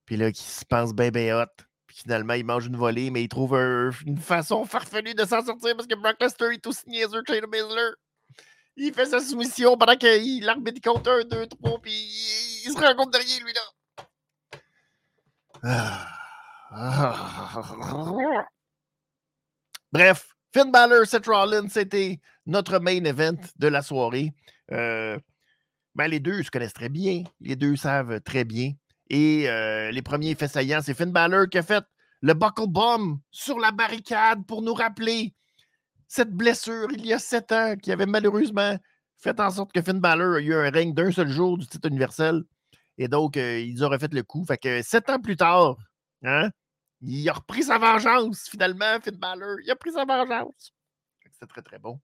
[0.04, 3.28] puis là, qui se pense bien, bien hot finalement, il mange une volée, mais il
[3.28, 3.54] trouve
[4.06, 7.48] une façon farfelue de s'en sortir parce que Brock Lesnar est aussi niaiseux que Shayna
[7.48, 7.90] Baszler.
[8.76, 12.94] Il fait sa soumission pendant que l'arbitre compte 1, 2, 3, puis il, se rend
[12.94, 13.60] compte de rien, lui, là.
[15.64, 16.08] Ah.
[19.92, 24.32] Bref, Finn Balor, Seth Rollins, c'était notre main event de la soirée.
[24.72, 25.18] Euh,
[25.94, 27.24] ben, les deux se connaissent très bien.
[27.40, 28.72] Les deux savent très bien.
[29.10, 31.84] Et euh, les premiers faits saillants, c'est Finn Balor qui a fait
[32.22, 35.34] le buckle bomb sur la barricade pour nous rappeler
[36.12, 38.76] cette blessure il y a sept ans qui avait malheureusement
[39.16, 41.88] fait en sorte que Finn Balor a eu un règne d'un seul jour du titre
[41.88, 42.42] universel.
[42.98, 44.44] Et donc, euh, ils auraient fait le coup.
[44.44, 45.76] Fait que sept ans plus tard,
[46.22, 46.50] hein,
[47.00, 49.56] il a repris sa vengeance, finalement, Finn Balor.
[49.64, 50.74] Il a pris sa vengeance.
[51.32, 51.98] C'était très, très bon.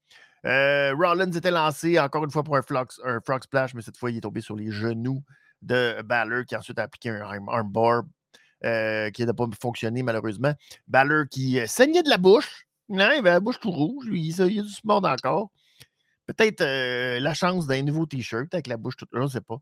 [0.46, 2.62] Euh, Rollins était lancé encore une fois pour un,
[3.04, 5.22] un frog splash, mais cette fois, il est tombé sur les genoux
[5.61, 8.04] de Balor, qui a ensuite appliqué un armbar
[8.64, 10.54] euh, qui n'a pas fonctionné malheureusement.
[10.86, 12.67] Balor qui saignait de la bouche.
[12.89, 14.07] Non, il avait la bouche tout rouge.
[14.11, 15.51] Il, il a du sport encore.
[16.26, 19.09] Peut-être euh, la chance d'un nouveau T-shirt avec la bouche toute.
[19.12, 19.57] Je ne sais pas.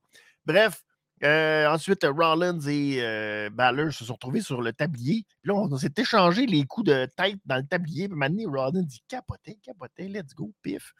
[0.44, 0.82] Bref,
[1.22, 5.24] ensuite, Rollins et Balor se sont retrouvés sur le tablier.
[5.42, 8.08] Puis là, on, s'est échangé les coups de tête dans le tablier.
[8.08, 10.92] Puis maintenant, Rollins dit capoté, capoté, let's go, pif.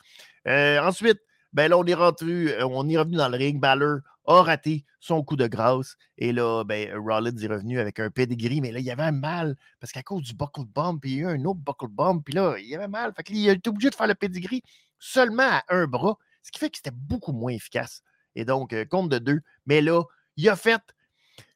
[0.46, 1.20] ensuite,
[1.56, 3.58] ben là, on est rentré, on est revenu dans le ring.
[3.58, 5.96] Balor a raté son coup de grâce.
[6.18, 9.12] Et là, ben, Rollins est revenu avec un pedigree, mais là, il y avait un
[9.12, 10.66] mal parce qu'à cause du buckle
[11.00, 13.14] puis il y a eu un autre buckle bomb, puis là, il y avait mal.
[13.16, 14.62] Fait qu'il a obligé de faire le pedigree
[14.98, 18.02] seulement à un bras, ce qui fait que c'était beaucoup moins efficace.
[18.34, 19.40] Et donc, compte de deux.
[19.64, 20.02] Mais là,
[20.36, 20.82] il a fait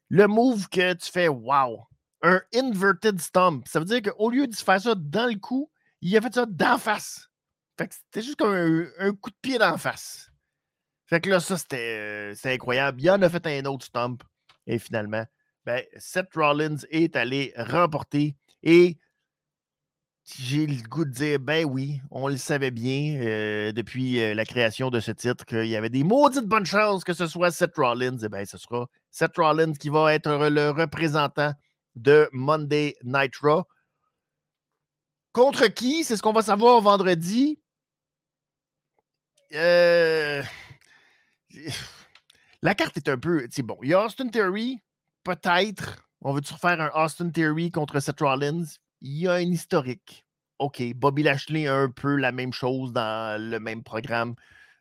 [0.09, 1.85] le move que tu fais wow,
[2.23, 3.67] un inverted stomp.
[3.67, 5.69] Ça veut dire qu'au lieu de faire ça dans le cou,
[6.01, 7.30] il a fait ça d'en face.
[7.89, 8.53] C'était juste comme
[8.99, 10.31] un, coup de pied d'en face.
[11.05, 13.01] Fait que là, ça, c'était incroyable.
[13.01, 14.23] Il en a fait un autre stomp.
[14.67, 15.25] Et finalement,
[15.65, 18.35] ben, Seth Rollins est allé remporter.
[18.63, 18.97] Et
[20.25, 24.45] j'ai le goût de dire, ben oui, on le savait bien euh, depuis euh, la
[24.45, 27.75] création de ce titre qu'il y avait des maudites bonnes chances que ce soit Seth
[27.75, 28.17] Rollins.
[28.19, 31.53] Et bien, ce sera Seth Rollins qui va être le représentant
[31.95, 33.63] de Monday Night Raw.
[35.33, 36.03] Contre qui?
[36.03, 37.60] C'est ce qu'on va savoir vendredi.
[39.53, 40.43] Euh,
[42.61, 43.47] la carte est un peu.
[43.63, 44.79] Bon, il y a Austin Theory,
[45.23, 46.07] peut-être.
[46.21, 48.65] On veut-tu refaire un Austin Theory contre Seth Rollins?
[49.01, 50.25] Il y a un historique.
[50.59, 50.81] OK.
[50.95, 54.35] Bobby Lashley a un peu la même chose dans le même programme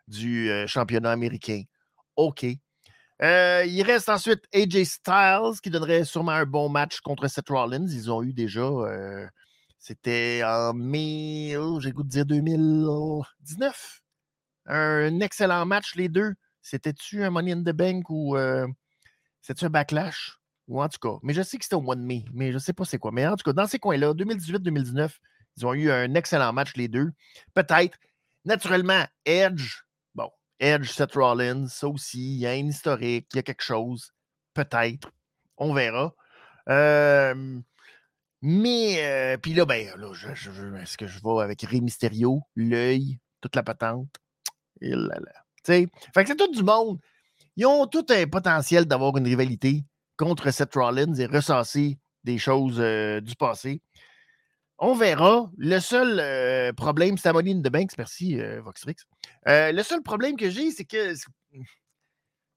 [0.06, 1.62] du euh, championnat américain.
[2.16, 2.46] OK.
[3.22, 7.88] Euh, il reste ensuite AJ Styles qui donnerait sûrement un bon match contre Seth Rollins.
[7.88, 8.68] Ils ont eu déjà.
[9.78, 14.00] C'était en mai, j'ai goût de dire 2019.
[14.72, 16.34] Un excellent match, les deux.
[16.62, 18.68] C'était-tu un Money in the Bank ou euh,
[19.40, 20.36] c'était-tu un backlash?
[20.68, 22.54] Ou en tout cas, mais je sais que c'était au mois de mai, mais je
[22.54, 23.10] ne sais pas c'est quoi.
[23.10, 25.10] Mais en tout cas, dans ces coins-là, 2018-2019,
[25.56, 27.10] ils ont eu un excellent match, les deux.
[27.52, 27.98] Peut-être,
[28.44, 29.82] naturellement, Edge,
[30.14, 33.64] bon, Edge, Seth Rollins, ça aussi, il y a un historique, il y a quelque
[33.64, 34.12] chose.
[34.54, 35.10] Peut-être.
[35.56, 36.14] On verra.
[38.42, 43.18] mais, euh, puis là, ben, là, je, est-ce que je vais avec Rey Mysterio, l'œil,
[43.40, 44.20] toute la patente?
[44.82, 46.98] Fait que c'est tout du monde.
[47.56, 49.84] Ils ont tout un potentiel d'avoir une rivalité
[50.16, 53.82] contre Seth Rollins et ressasser des choses euh, du passé.
[54.78, 55.50] On verra.
[55.56, 57.96] Le seul euh, problème, c'est in the Banks.
[57.98, 58.96] Merci, euh, Voxrix.
[59.46, 61.14] le seul problème que j'ai, c'est que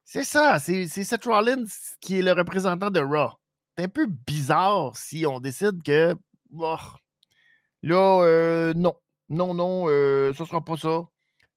[0.06, 0.60] c'est ça.
[0.60, 1.66] C'est Seth Rollins
[2.00, 3.32] qui est le représentant de Raw.
[3.78, 6.16] C'est un peu bizarre si on décide que.
[6.58, 6.78] Oh,
[7.82, 8.96] là, non.
[9.30, 11.08] Non, non, ce ne sera pas ça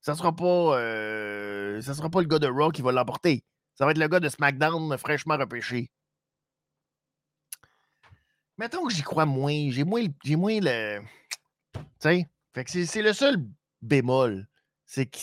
[0.07, 3.44] ça sera, pas, euh, sera pas le gars de Raw qui va l'emporter.
[3.74, 5.90] Ça va être le gars de SmackDown fraîchement repêché.
[8.57, 9.68] Mettons que j'y crois moins.
[9.70, 11.00] J'ai moins, j'ai moins le.
[11.74, 12.86] Tu sais?
[12.86, 13.44] C'est, le seul
[13.82, 14.46] bémol.
[14.84, 15.18] C'est que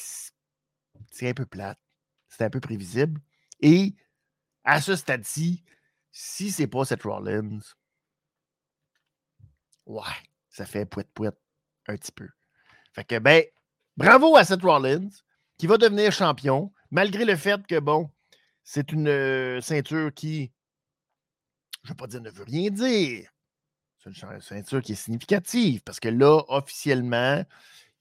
[1.11, 1.79] c'est un peu plate.
[2.27, 3.21] C'est un peu prévisible.
[3.61, 3.95] Et
[4.65, 5.63] à ce stade-ci,
[6.11, 7.61] si c'est pas cette Rollins,
[9.85, 10.01] ouais,
[10.49, 11.31] ça fait pouet-pouet
[11.87, 12.27] un petit peu.
[12.91, 13.45] Fait que, ben,
[13.95, 15.09] Bravo à Seth Rollins,
[15.59, 18.09] qui va devenir champion, malgré le fait que, bon,
[18.63, 20.51] c'est une euh, ceinture qui,
[21.83, 23.29] je ne vais pas dire ne veut rien dire.
[23.99, 27.43] C'est une ceinture qui est significative parce que là, officiellement,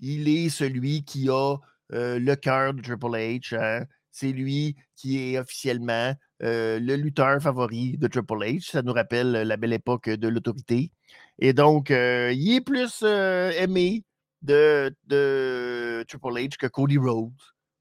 [0.00, 1.56] il est celui qui a
[1.92, 3.54] euh, le cœur de Triple H.
[3.54, 3.84] Hein.
[4.10, 8.70] C'est lui qui est officiellement euh, le lutteur favori de Triple H.
[8.70, 10.90] Ça nous rappelle la belle époque de l'autorité.
[11.38, 14.04] Et donc, il est plus aimé
[14.42, 17.32] de, Triple H que Cody Rhodes.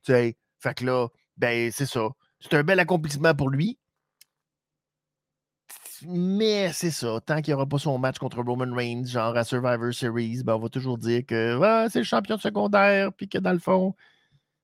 [0.03, 1.07] Tu sais, fait que là,
[1.37, 2.09] ben, c'est ça.
[2.39, 3.77] C'est un bel accomplissement pour lui.
[6.03, 7.19] Mais c'est ça.
[7.25, 10.55] Tant qu'il n'y aura pas son match contre Roman Reigns, genre à Survivor Series, ben,
[10.55, 11.59] on va toujours dire que
[11.91, 13.95] c'est le champion secondaire, puis que dans le fond,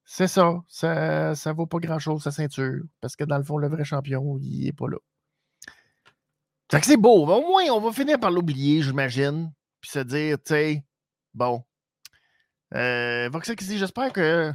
[0.03, 0.63] c'est ça.
[0.67, 2.81] Ça ne vaut pas grand-chose, sa ceinture.
[3.01, 4.97] Parce que dans le fond, le vrai champion, il n'est pas là.
[6.71, 7.25] Fait que c'est beau.
[7.25, 9.53] Au moins, on va finir par l'oublier, j'imagine.
[9.81, 10.83] Puis se dire, tu sais,
[11.33, 11.63] bon.
[12.73, 13.29] Euh,
[13.69, 14.53] j'espère que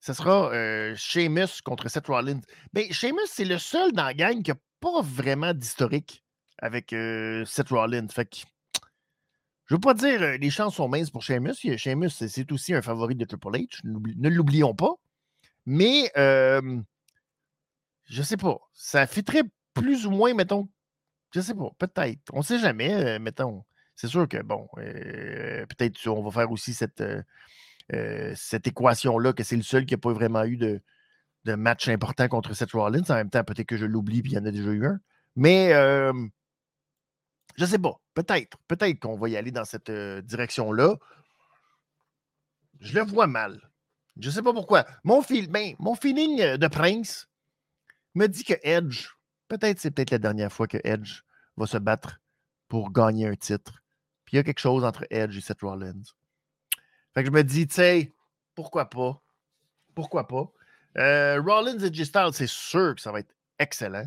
[0.00, 2.40] ce sera euh, Sheamus contre Seth Rollins.
[2.72, 6.22] Mais ben, Sheamus, c'est le seul dans la gang qui n'a pas vraiment d'historique
[6.58, 8.08] avec euh, Seth Rollins.
[8.08, 8.38] Fait que
[9.66, 11.54] je veux pas dire euh, les chances sont minces pour Sheamus.
[11.76, 13.80] Sheamus, c'est aussi un favori de Triple H.
[13.84, 14.94] Ne l'oublions pas.
[15.66, 16.80] Mais je
[18.06, 18.58] je sais pas.
[18.72, 19.42] Ça fitterait
[19.74, 20.68] plus ou moins, mettons.
[21.34, 21.70] Je sais pas.
[21.78, 22.32] Peut-être.
[22.32, 23.64] On ne sait jamais, mettons.
[23.98, 27.02] C'est sûr que, bon, peut-être on va faire aussi cette
[27.94, 30.80] euh, cette équation-là, que c'est le seul qui n'a pas vraiment eu de,
[31.56, 33.02] match important contre Seth Rollins.
[33.08, 35.00] En même temps, peut-être que je l'oublie puis il y en a déjà eu un.
[35.34, 35.72] Mais
[37.58, 38.00] je ne sais pas.
[38.14, 38.56] Peut-être.
[38.68, 40.96] Peut-être qu'on va y aller dans cette euh, direction-là.
[42.80, 43.60] Je le vois mal.
[44.20, 44.86] Je ne sais pas pourquoi.
[45.02, 47.28] Mon, ben, mon feeling euh, de Prince
[48.14, 49.08] me dit que Edge,
[49.48, 51.22] peut-être c'est peut-être la dernière fois que Edge
[51.56, 52.20] va se battre
[52.68, 53.82] pour gagner un titre.
[54.28, 56.02] Puis il y a quelque chose entre Edge et Seth Rollins.
[57.14, 58.12] Fait que je me dis, tu sais,
[58.54, 59.22] pourquoi pas?
[59.94, 60.52] Pourquoi pas?
[60.98, 64.04] Euh, Rollins et G-Styles, c'est sûr que ça va être excellent.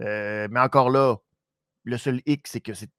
[0.00, 1.16] Euh, mais encore là,
[1.84, 2.90] le seul hic, c'est que c'est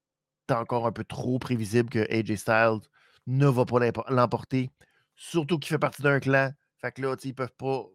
[0.49, 2.79] encore un peu trop prévisible que AJ Styles
[3.27, 3.79] ne va pas
[4.09, 4.71] l'emporter.
[5.15, 6.49] Surtout qu'il fait partie d'un clan.
[6.81, 7.85] Fait que là, ils peuvent pas.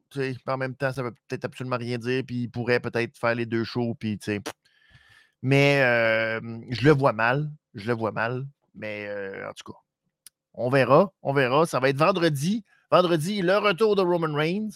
[0.46, 2.22] En même temps, ça veut peut-être absolument rien dire.
[2.24, 3.96] Puis ils pourraient peut-être faire les deux shows.
[3.98, 4.16] Puis,
[5.42, 7.50] mais euh, je le vois mal.
[7.78, 8.46] Je le vois mal.
[8.74, 9.08] Mais
[9.48, 9.78] en tout cas,
[10.54, 11.66] on verra, on verra.
[11.66, 12.64] Ça va être vendredi.
[12.90, 14.70] Vendredi, le retour de Roman Reigns.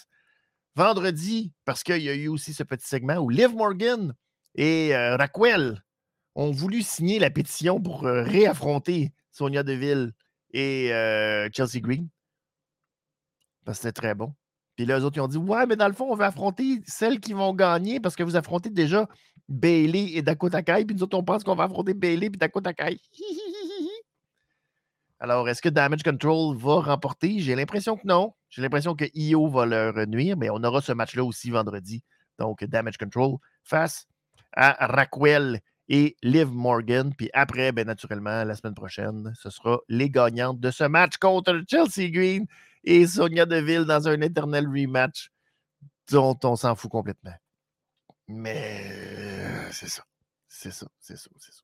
[0.74, 4.14] Vendredi, parce qu'il y a eu aussi ce petit segment où Liv Morgan
[4.54, 5.82] et euh, Raquel
[6.34, 10.12] ont voulu signer la pétition pour euh, réaffronter Sonia Deville
[10.52, 12.08] et euh, Chelsea Green.
[13.64, 14.34] Parce que c'était très bon.
[14.76, 16.80] Puis là, eux autres, ils ont dit Ouais, mais dans le fond, on veut affronter
[16.86, 19.06] celles qui vont gagner parce que vous affrontez déjà
[19.48, 20.84] Bailey et Dakota Kai.
[20.84, 23.00] Puis nous autres, on pense qu'on va affronter Bailey et Dakota Kai.
[25.20, 27.38] Alors, est-ce que Damage Control va remporter?
[27.38, 28.34] J'ai l'impression que non.
[28.50, 32.02] J'ai l'impression que IO va leur nuire, mais on aura ce match-là aussi vendredi.
[32.40, 34.08] Donc, Damage Control face
[34.52, 37.14] à Raquel et Liv Morgan.
[37.14, 41.62] Puis après, bien naturellement, la semaine prochaine, ce sera les gagnantes de ce match contre
[41.68, 42.46] Chelsea Green
[42.82, 45.30] et Sonia Deville dans un éternel rematch
[46.10, 47.34] dont on s'en fout complètement.
[48.28, 50.04] Mais c'est ça.
[50.48, 51.62] C'est ça, c'est ça, c'est ça.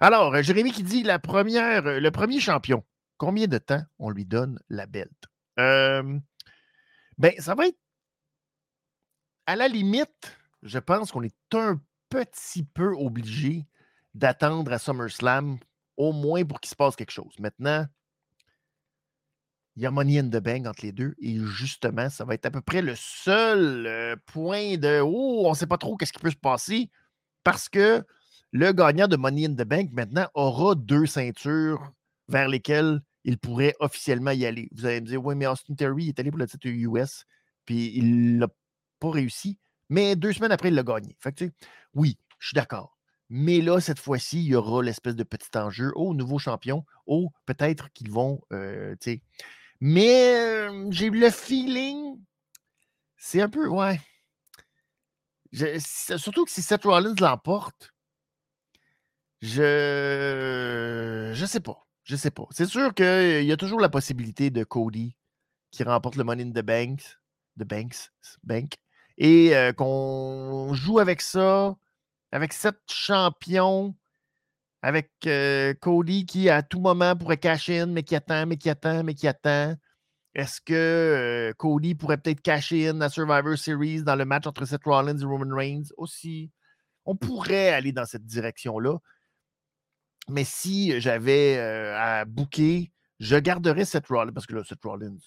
[0.00, 2.82] Alors, euh, Jérémy qui dit la première, euh, le premier champion,
[3.18, 5.12] combien de temps on lui donne la belt?
[5.58, 6.18] Euh,
[7.18, 7.78] ben, ça va être
[9.46, 13.66] à la limite, je pense qu'on est un petit peu obligé
[14.14, 15.58] d'attendre à SummerSlam,
[15.98, 17.34] au moins pour qu'il se passe quelque chose.
[17.38, 17.86] Maintenant,
[19.76, 22.46] il y a Money in the Bank entre les deux, et justement, ça va être
[22.46, 26.18] à peu près le seul point de Oh, on ne sait pas trop qu'est-ce qui
[26.18, 26.90] peut se passer
[27.44, 28.04] parce que
[28.52, 31.92] le gagnant de Money in the Bank maintenant aura deux ceintures
[32.28, 34.68] vers lesquelles il pourrait officiellement y aller.
[34.72, 37.26] Vous allez me dire, oui, mais Austin Terry est allé pour le titre US,
[37.64, 38.48] puis il n'a
[38.98, 39.58] pas réussi,
[39.88, 41.16] mais deux semaines après, il l'a gagné.
[41.20, 41.44] Fait que,
[41.94, 42.96] oui, je suis d'accord.
[43.28, 45.92] Mais là, cette fois-ci, il y aura l'espèce de petit enjeu.
[45.94, 46.84] Oh, nouveau champion.
[47.06, 48.40] Oh, peut-être qu'ils vont.
[48.52, 48.96] Euh,
[49.80, 52.18] mais euh, j'ai eu le feeling.
[53.16, 53.68] C'est un peu.
[53.68, 54.00] Ouais.
[55.52, 57.92] surtout que si Seth Rollins l'emporte,
[59.40, 61.32] je.
[61.34, 61.86] Je sais pas.
[62.04, 62.46] Je sais pas.
[62.50, 65.16] C'est sûr qu'il y a toujours la possibilité de Cody
[65.70, 67.00] qui remporte le Money in the Bank,
[67.58, 68.10] the Banks,
[68.42, 68.74] Bank,
[69.18, 71.76] et euh, qu'on joue avec ça,
[72.32, 73.94] avec sept champions,
[74.82, 78.70] avec euh, Cody qui à tout moment pourrait cash in, mais qui attend, mais qui
[78.70, 79.74] attend, mais qui attend.
[80.34, 84.64] Est-ce que euh, Cody pourrait peut-être cash in à Survivor Series dans le match entre
[84.64, 86.50] Seth Rollins et Roman Reigns aussi?
[87.04, 88.98] On pourrait aller dans cette direction-là.
[90.28, 95.18] Mais si j'avais à booker, je garderais Seth Rollins, parce que là, Seth Rollins,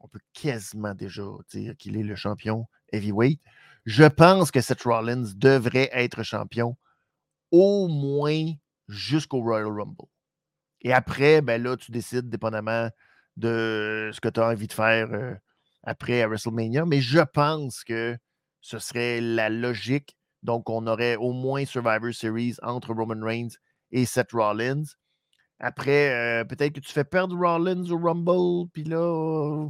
[0.00, 3.40] on peut quasiment déjà dire qu'il est le champion heavyweight.
[3.84, 6.76] Je pense que Seth Rollins devrait être champion
[7.50, 8.52] au moins
[8.90, 10.08] jusqu'au Royal Rumble.
[10.82, 12.88] Et après, ben là, tu décides dépendamment
[13.36, 15.38] de ce que tu as envie de faire
[15.82, 16.84] après à WrestleMania.
[16.86, 18.16] Mais je pense que
[18.60, 20.16] ce serait la logique.
[20.42, 23.56] Donc, on aurait au moins Survivor Series entre Roman Reigns
[23.90, 24.84] et Seth Rollins.
[25.58, 29.68] Après, euh, peut-être que tu fais perdre Rollins au Rumble, puis là,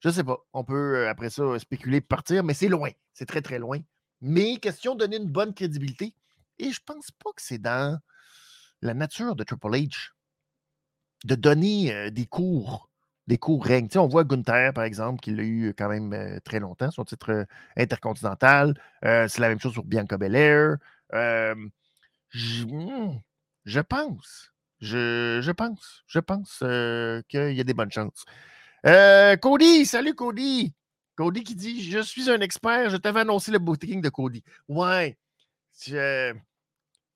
[0.00, 0.36] je sais pas.
[0.52, 2.90] On peut, euh, après ça, spéculer partir, mais c'est loin.
[3.14, 3.78] C'est très, très loin.
[4.20, 6.14] Mais question de donner une bonne crédibilité.
[6.58, 7.98] Et je pense pas que c'est dans
[8.84, 10.10] la nature de Triple H
[11.24, 12.90] de donner euh, des cours
[13.26, 13.88] des courts règnes.
[13.96, 17.46] on voit Gunther, par exemple, qui l'a eu quand même euh, très longtemps, son titre
[17.74, 18.74] intercontinental.
[19.02, 20.76] c'est la même chose pour Bianca Belair.
[21.10, 21.68] Hmm,
[22.28, 28.26] je, pense, je, pense, je pense qu'il y a des bonnes chances.
[29.40, 30.74] Cody, salut Cody.
[31.16, 34.44] Cody qui dit Je suis un expert, je t'avais annoncé le booking de Cody.
[34.68, 35.16] Ouais,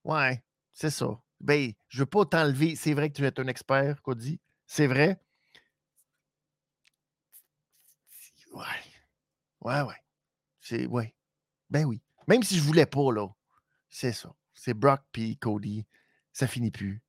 [0.04, 0.42] ouais,
[0.72, 1.20] c'est ça.
[1.40, 2.76] Ben, je veux pas t'enlever.
[2.76, 4.40] C'est vrai que tu es un expert, Cody.
[4.66, 5.20] C'est vrai.
[8.52, 8.64] Ouais.
[9.60, 10.02] Ouais, ouais.
[10.60, 10.86] C'est.
[10.86, 11.14] Ouais.
[11.70, 12.02] Ben oui.
[12.26, 13.28] Même si je voulais pas, là.
[13.88, 14.34] C'est ça.
[14.54, 15.86] C'est Brock puis Cody.
[16.32, 17.02] Ça finit plus.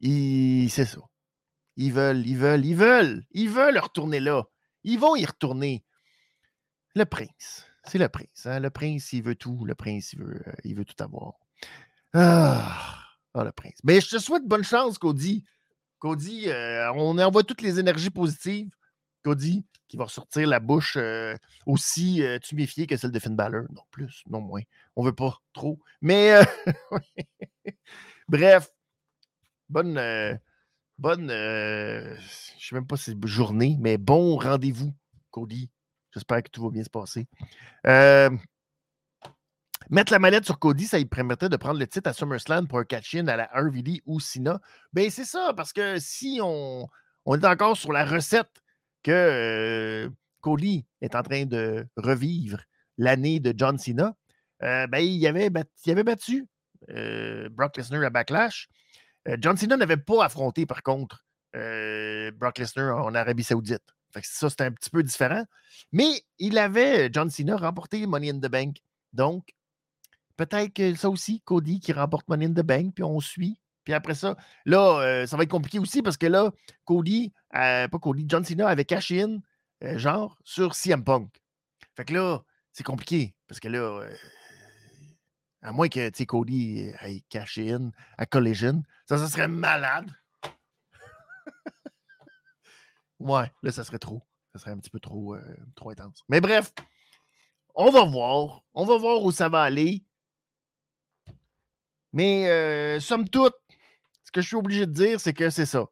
[0.00, 1.00] C'est ça.
[1.76, 3.24] Ils veulent, ils veulent, ils veulent.
[3.30, 4.44] Ils veulent retourner là.
[4.84, 5.84] Ils vont y retourner.
[6.94, 7.66] Le prince.
[7.84, 8.46] C'est le prince.
[8.46, 8.60] Hein?
[8.60, 9.64] Le prince, il veut tout.
[9.64, 11.34] Le prince, il veut, euh, il veut tout avoir.
[12.14, 12.97] Ah,
[13.44, 13.78] le prince.
[13.84, 15.44] Mais je te souhaite bonne chance, Cody.
[15.98, 18.70] Cody, euh, on envoie toutes les énergies positives.
[19.24, 21.34] Cody, qui va ressortir la bouche euh,
[21.66, 23.64] aussi tuméfiée que celle de Finn Balor.
[23.70, 24.62] Non plus, non moins.
[24.96, 25.78] On veut pas trop.
[26.00, 26.34] Mais
[28.28, 28.70] bref,
[29.68, 30.00] bonne,
[30.98, 32.16] bonne, je
[32.60, 34.94] sais même pas si c'est journée, mais bon rendez-vous,
[35.30, 35.70] Cody.
[36.14, 37.26] J'espère que tout va bien se passer.
[39.90, 42.66] Euh, mettre la manette sur Cody, ça lui permettrait de prendre le titre à SummerSlam
[42.66, 44.60] pour un catch-in à la RVD ou Sina.
[44.92, 46.88] Ben, c'est ça, parce que si on,
[47.26, 48.50] on, est encore sur la recette
[49.02, 50.10] que euh,
[50.40, 52.60] Cody est en train de revivre
[52.96, 54.14] l'année de John Cena,
[54.62, 56.46] euh, ben, il, avait battu, il avait battu
[57.50, 58.68] Brock Lesnar à Backlash.
[59.40, 63.82] John Cena n'avait pas affronté, par contre, Brock Lesnar en Arabie Saoudite
[64.22, 65.44] ça, c'était un petit peu différent.
[65.92, 68.78] Mais il avait, John Cena, remporté Money in the Bank.
[69.12, 69.48] Donc,
[70.38, 73.60] peut-être que ça aussi, Cody qui remporte Money in the Bank, puis on suit.
[73.84, 76.50] Puis après ça, là, euh, ça va être compliqué aussi parce que là,
[76.86, 79.40] Cody, euh, pas Cody, John Cena avait cash in,
[79.84, 81.30] euh, genre, sur CM Punk.
[81.94, 82.40] Fait que là,
[82.72, 84.06] c'est compliqué parce que là,
[85.62, 90.10] à moins que Cody ait cash in à Collision, ça, ça serait malade.
[93.20, 94.22] Ouais, là, ça serait trop.
[94.52, 96.22] Ça serait un petit peu trop, euh, trop intense.
[96.28, 96.72] Mais bref,
[97.74, 98.62] on va voir.
[98.74, 100.04] On va voir où ça va aller.
[102.12, 103.54] Mais euh, somme toute,
[104.24, 105.86] ce que je suis obligé de dire, c'est que c'est ça.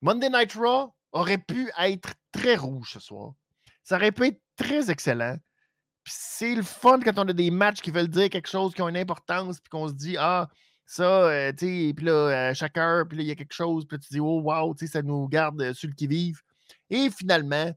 [0.00, 3.32] Monday Night Raw aurait pu être très rouge ce soir.
[3.82, 5.36] Ça aurait pu être très excellent.
[6.06, 8.88] c'est le fun quand on a des matchs qui veulent dire quelque chose, qui ont
[8.88, 10.48] une importance, puis qu'on se dit, ah,
[10.86, 13.54] ça, euh, tu sais, puis là, à chaque heure, puis là, il y a quelque
[13.54, 16.42] chose, puis tu dis, oh, wow, tu sais, ça nous garde sur le qui-vive.
[16.90, 17.72] Et finalement,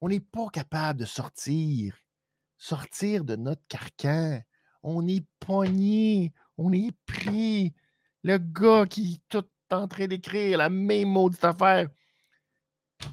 [0.00, 1.96] on n'est pas capable de sortir,
[2.56, 4.40] sortir de notre carcan.
[4.82, 7.74] On est pogné, on est pris.
[8.22, 11.88] Le gars qui est tout en train d'écrire la même maudite affaire.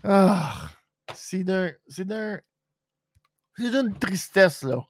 [0.03, 0.69] Ah,
[1.13, 2.39] c'est d'un, c'est d'un,
[3.55, 4.85] c'est d'une tristesse, là.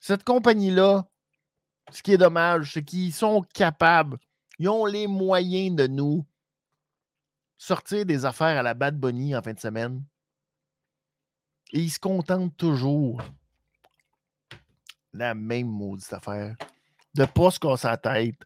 [0.00, 1.08] Cette compagnie-là,
[1.92, 4.18] ce qui est dommage, c'est qu'ils sont capables,
[4.58, 6.24] ils ont les moyens de nous
[7.58, 10.04] sortir des affaires à la Bad Bunny en fin de semaine.
[11.72, 13.22] Et ils se contentent toujours
[15.18, 16.56] la même maudite affaire.
[17.14, 18.40] De ne pas se casser la tête.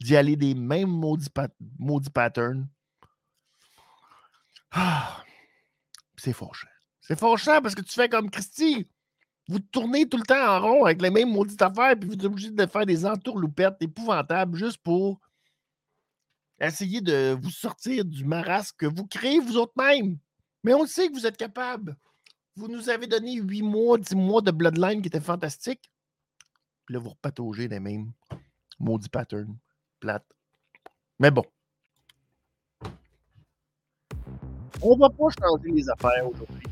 [0.00, 2.68] D'y aller des mêmes maudits, patterns.
[4.70, 5.22] Ah,
[6.16, 6.68] c'est fâchant.
[7.00, 8.86] C'est fâchant parce que tu fais comme Christy.
[9.48, 12.24] Vous tournez tout le temps en rond avec les mêmes maudites affaires, puis vous êtes
[12.24, 15.18] obligé de faire des entourloupettes épouvantables juste pour
[16.60, 20.18] Essayez de vous sortir du marasme que vous créez vous autres-mêmes.
[20.64, 21.96] Mais on sait que vous êtes capable.
[22.56, 25.88] Vous nous avez donné huit mois, dix mois de Bloodline qui étaient fantastiques.
[26.88, 28.12] Puis là, vous repataugez les mêmes
[28.80, 29.58] maudits patterns
[30.00, 30.24] plates.
[31.18, 31.42] Mais bon.
[34.80, 36.66] On va pas changer les affaires aujourd'hui.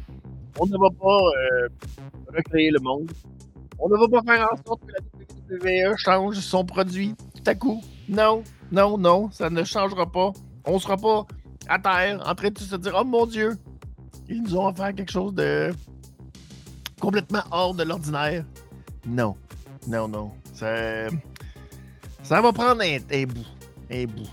[0.58, 1.68] On ne va pas euh,
[2.34, 3.12] recréer le monde.
[3.78, 7.54] On ne va pas faire en sorte que la WWE change son produit tout à
[7.54, 7.84] coup.
[8.08, 10.32] Non, non, non, ça ne changera pas.
[10.64, 11.26] On sera pas
[11.68, 13.58] à terre en train de se dire Oh mon Dieu,
[14.30, 15.74] ils nous ont offert quelque chose de
[16.98, 18.46] complètement hors de l'ordinaire.
[19.06, 19.36] Non,
[19.86, 20.32] non, non.
[20.52, 21.08] Ça,
[22.22, 23.46] ça va prendre un, bout.
[23.90, 24.28] Un bout.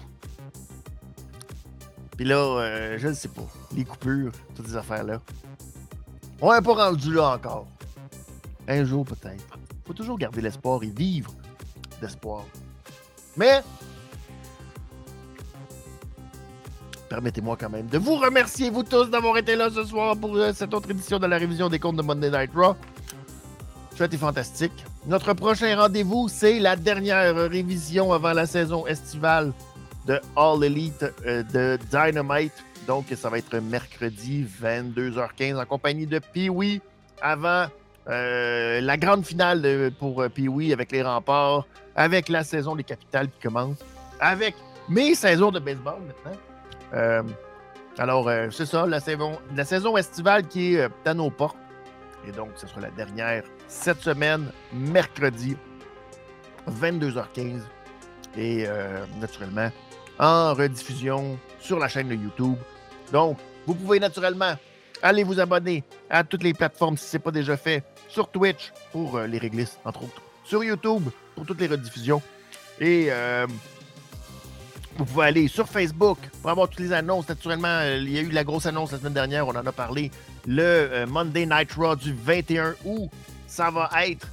[2.18, 3.46] Puis là, euh, je ne sais pas.
[3.76, 5.22] Les coupures, toutes ces affaires-là.
[6.42, 7.68] On n'est pas rendu là encore.
[8.68, 9.58] Un jour peut-être.
[9.86, 11.32] faut toujours garder l'espoir et vivre
[12.02, 12.46] d'espoir.
[13.38, 13.62] Mais
[17.10, 20.52] permettez-moi quand même de vous remercier, vous tous, d'avoir été là ce soir pour euh,
[20.54, 22.76] cette autre édition de la révision des comptes de Monday Night Raw.
[23.96, 24.84] C'était fantastique.
[25.06, 29.52] Notre prochain rendez-vous, c'est la dernière révision avant la saison estivale
[30.08, 32.54] de All Elite euh, de Dynamite.
[32.88, 36.82] Donc, ça va être mercredi 22h15 en compagnie de Pee-Wee
[37.22, 37.66] avant
[38.08, 41.68] euh, la grande finale pour euh, Pee-Wee avec les remparts,
[41.98, 43.80] avec la saison des capitales qui commence,
[44.22, 44.56] avec
[44.88, 47.28] mes saisons de baseball maintenant.
[47.98, 51.58] Alors, c'est ça, la saison estivale qui est à nos portes.
[52.26, 53.44] Et donc, ce sera la dernière
[53.74, 55.56] cette semaine, mercredi,
[56.70, 57.62] 22h15.
[58.38, 58.66] Et
[59.22, 59.70] naturellement,
[60.18, 62.56] en rediffusion sur la chaîne de YouTube.
[63.12, 63.38] Donc,
[63.68, 64.56] vous pouvez naturellement
[65.04, 67.84] aller vous abonner à toutes les plateformes si ce n'est pas déjà fait.
[68.08, 70.22] Sur Twitch pour euh, les réglisses, entre autres.
[70.44, 72.22] Sur YouTube pour toutes les rediffusions.
[72.80, 73.46] Et euh,
[74.98, 77.28] vous pouvez aller sur Facebook pour avoir toutes les annonces.
[77.28, 79.72] Naturellement, euh, il y a eu la grosse annonce la semaine dernière, on en a
[79.72, 80.10] parlé.
[80.48, 83.10] Le Monday Night Raw du 21 août.
[83.54, 84.28] Ça va être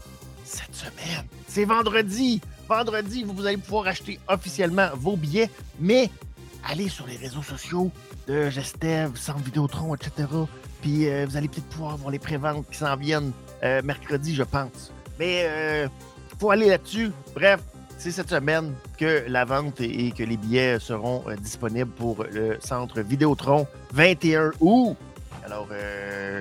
[0.45, 1.27] cette semaine.
[1.47, 2.41] C'est vendredi.
[2.67, 6.09] Vendredi, vous allez pouvoir acheter officiellement vos billets, mais
[6.67, 7.91] allez sur les réseaux sociaux
[8.27, 10.27] de Gestev, sans Vidéotron, etc.
[10.81, 13.33] Puis euh, vous allez peut-être pouvoir voir les préventes qui s'en viennent
[13.63, 14.91] euh, mercredi, je pense.
[15.19, 15.89] Mais euh,
[16.39, 17.11] faut aller là-dessus.
[17.35, 17.61] Bref,
[17.99, 23.03] c'est cette semaine que la vente et, que les billets seront disponibles pour le centre
[23.03, 24.97] Vidéotron 21 août.
[25.45, 25.69] Alors,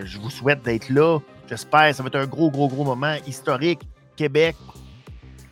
[0.06, 1.20] je vous souhaite d'être là.
[1.50, 1.96] J'espère.
[1.96, 3.82] Ça va être un gros, gros, gros moment historique.
[4.16, 4.56] Québec,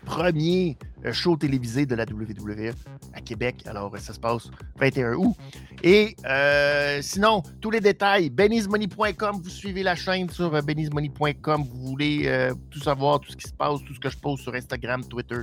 [0.05, 0.77] premier
[1.11, 2.73] show télévisé de la WWE
[3.13, 3.63] à Québec.
[3.65, 4.49] Alors, ça se passe
[4.79, 5.35] 21 août.
[5.83, 11.87] Et euh, sinon, tous les détails, benizmoney.com, vous suivez la chaîne sur euh, benizmoney.com, vous
[11.89, 14.55] voulez euh, tout savoir, tout ce qui se passe, tout ce que je pose sur
[14.55, 15.41] Instagram, Twitter,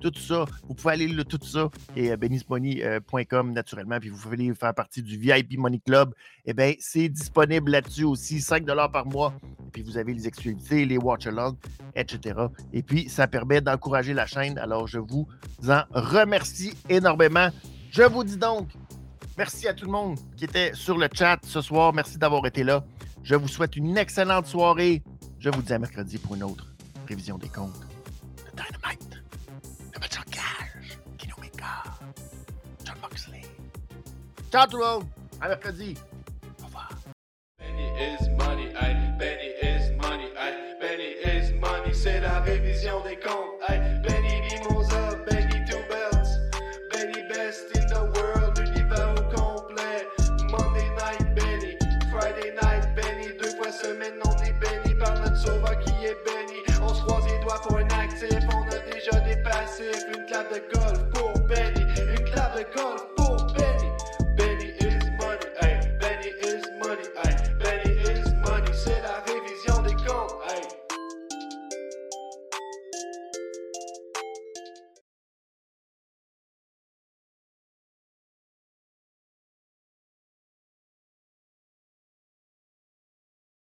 [0.00, 4.74] tout, ça, vous pouvez aller là, tout ça, et benizmoney.com naturellement, puis vous pouvez faire
[4.74, 6.14] partie du VIP Money Club.
[6.44, 9.32] Eh bien, c'est disponible là-dessus aussi, 5 par mois,
[9.72, 11.56] puis vous avez les exclusivités, les watch-alongs,
[11.96, 12.34] etc.
[12.74, 15.26] Et puis, ça permet d'encourager la chaîne, alors je vous
[15.68, 17.48] en remercie énormément.
[17.90, 18.68] Je vous dis donc,
[19.36, 21.92] Merci à tout le monde qui était sur le chat ce soir.
[21.92, 22.84] Merci d'avoir été là.
[23.24, 25.02] Je vous souhaite une excellente soirée.
[25.40, 26.72] Je vous dis à mercredi pour une autre
[27.08, 29.22] révision des comptes de Dynamite,
[30.10, 30.24] John.
[34.52, 35.04] Ciao tout le monde.
[35.40, 35.96] À mercredi.
[36.62, 36.90] Au revoir.
[37.58, 38.72] Benny is money.
[39.18, 40.30] Benny is money.
[40.80, 44.03] Benny is money, c'est la révision des comptes.
[60.34, 63.13] Clave de golf pour Benny, une clave de golf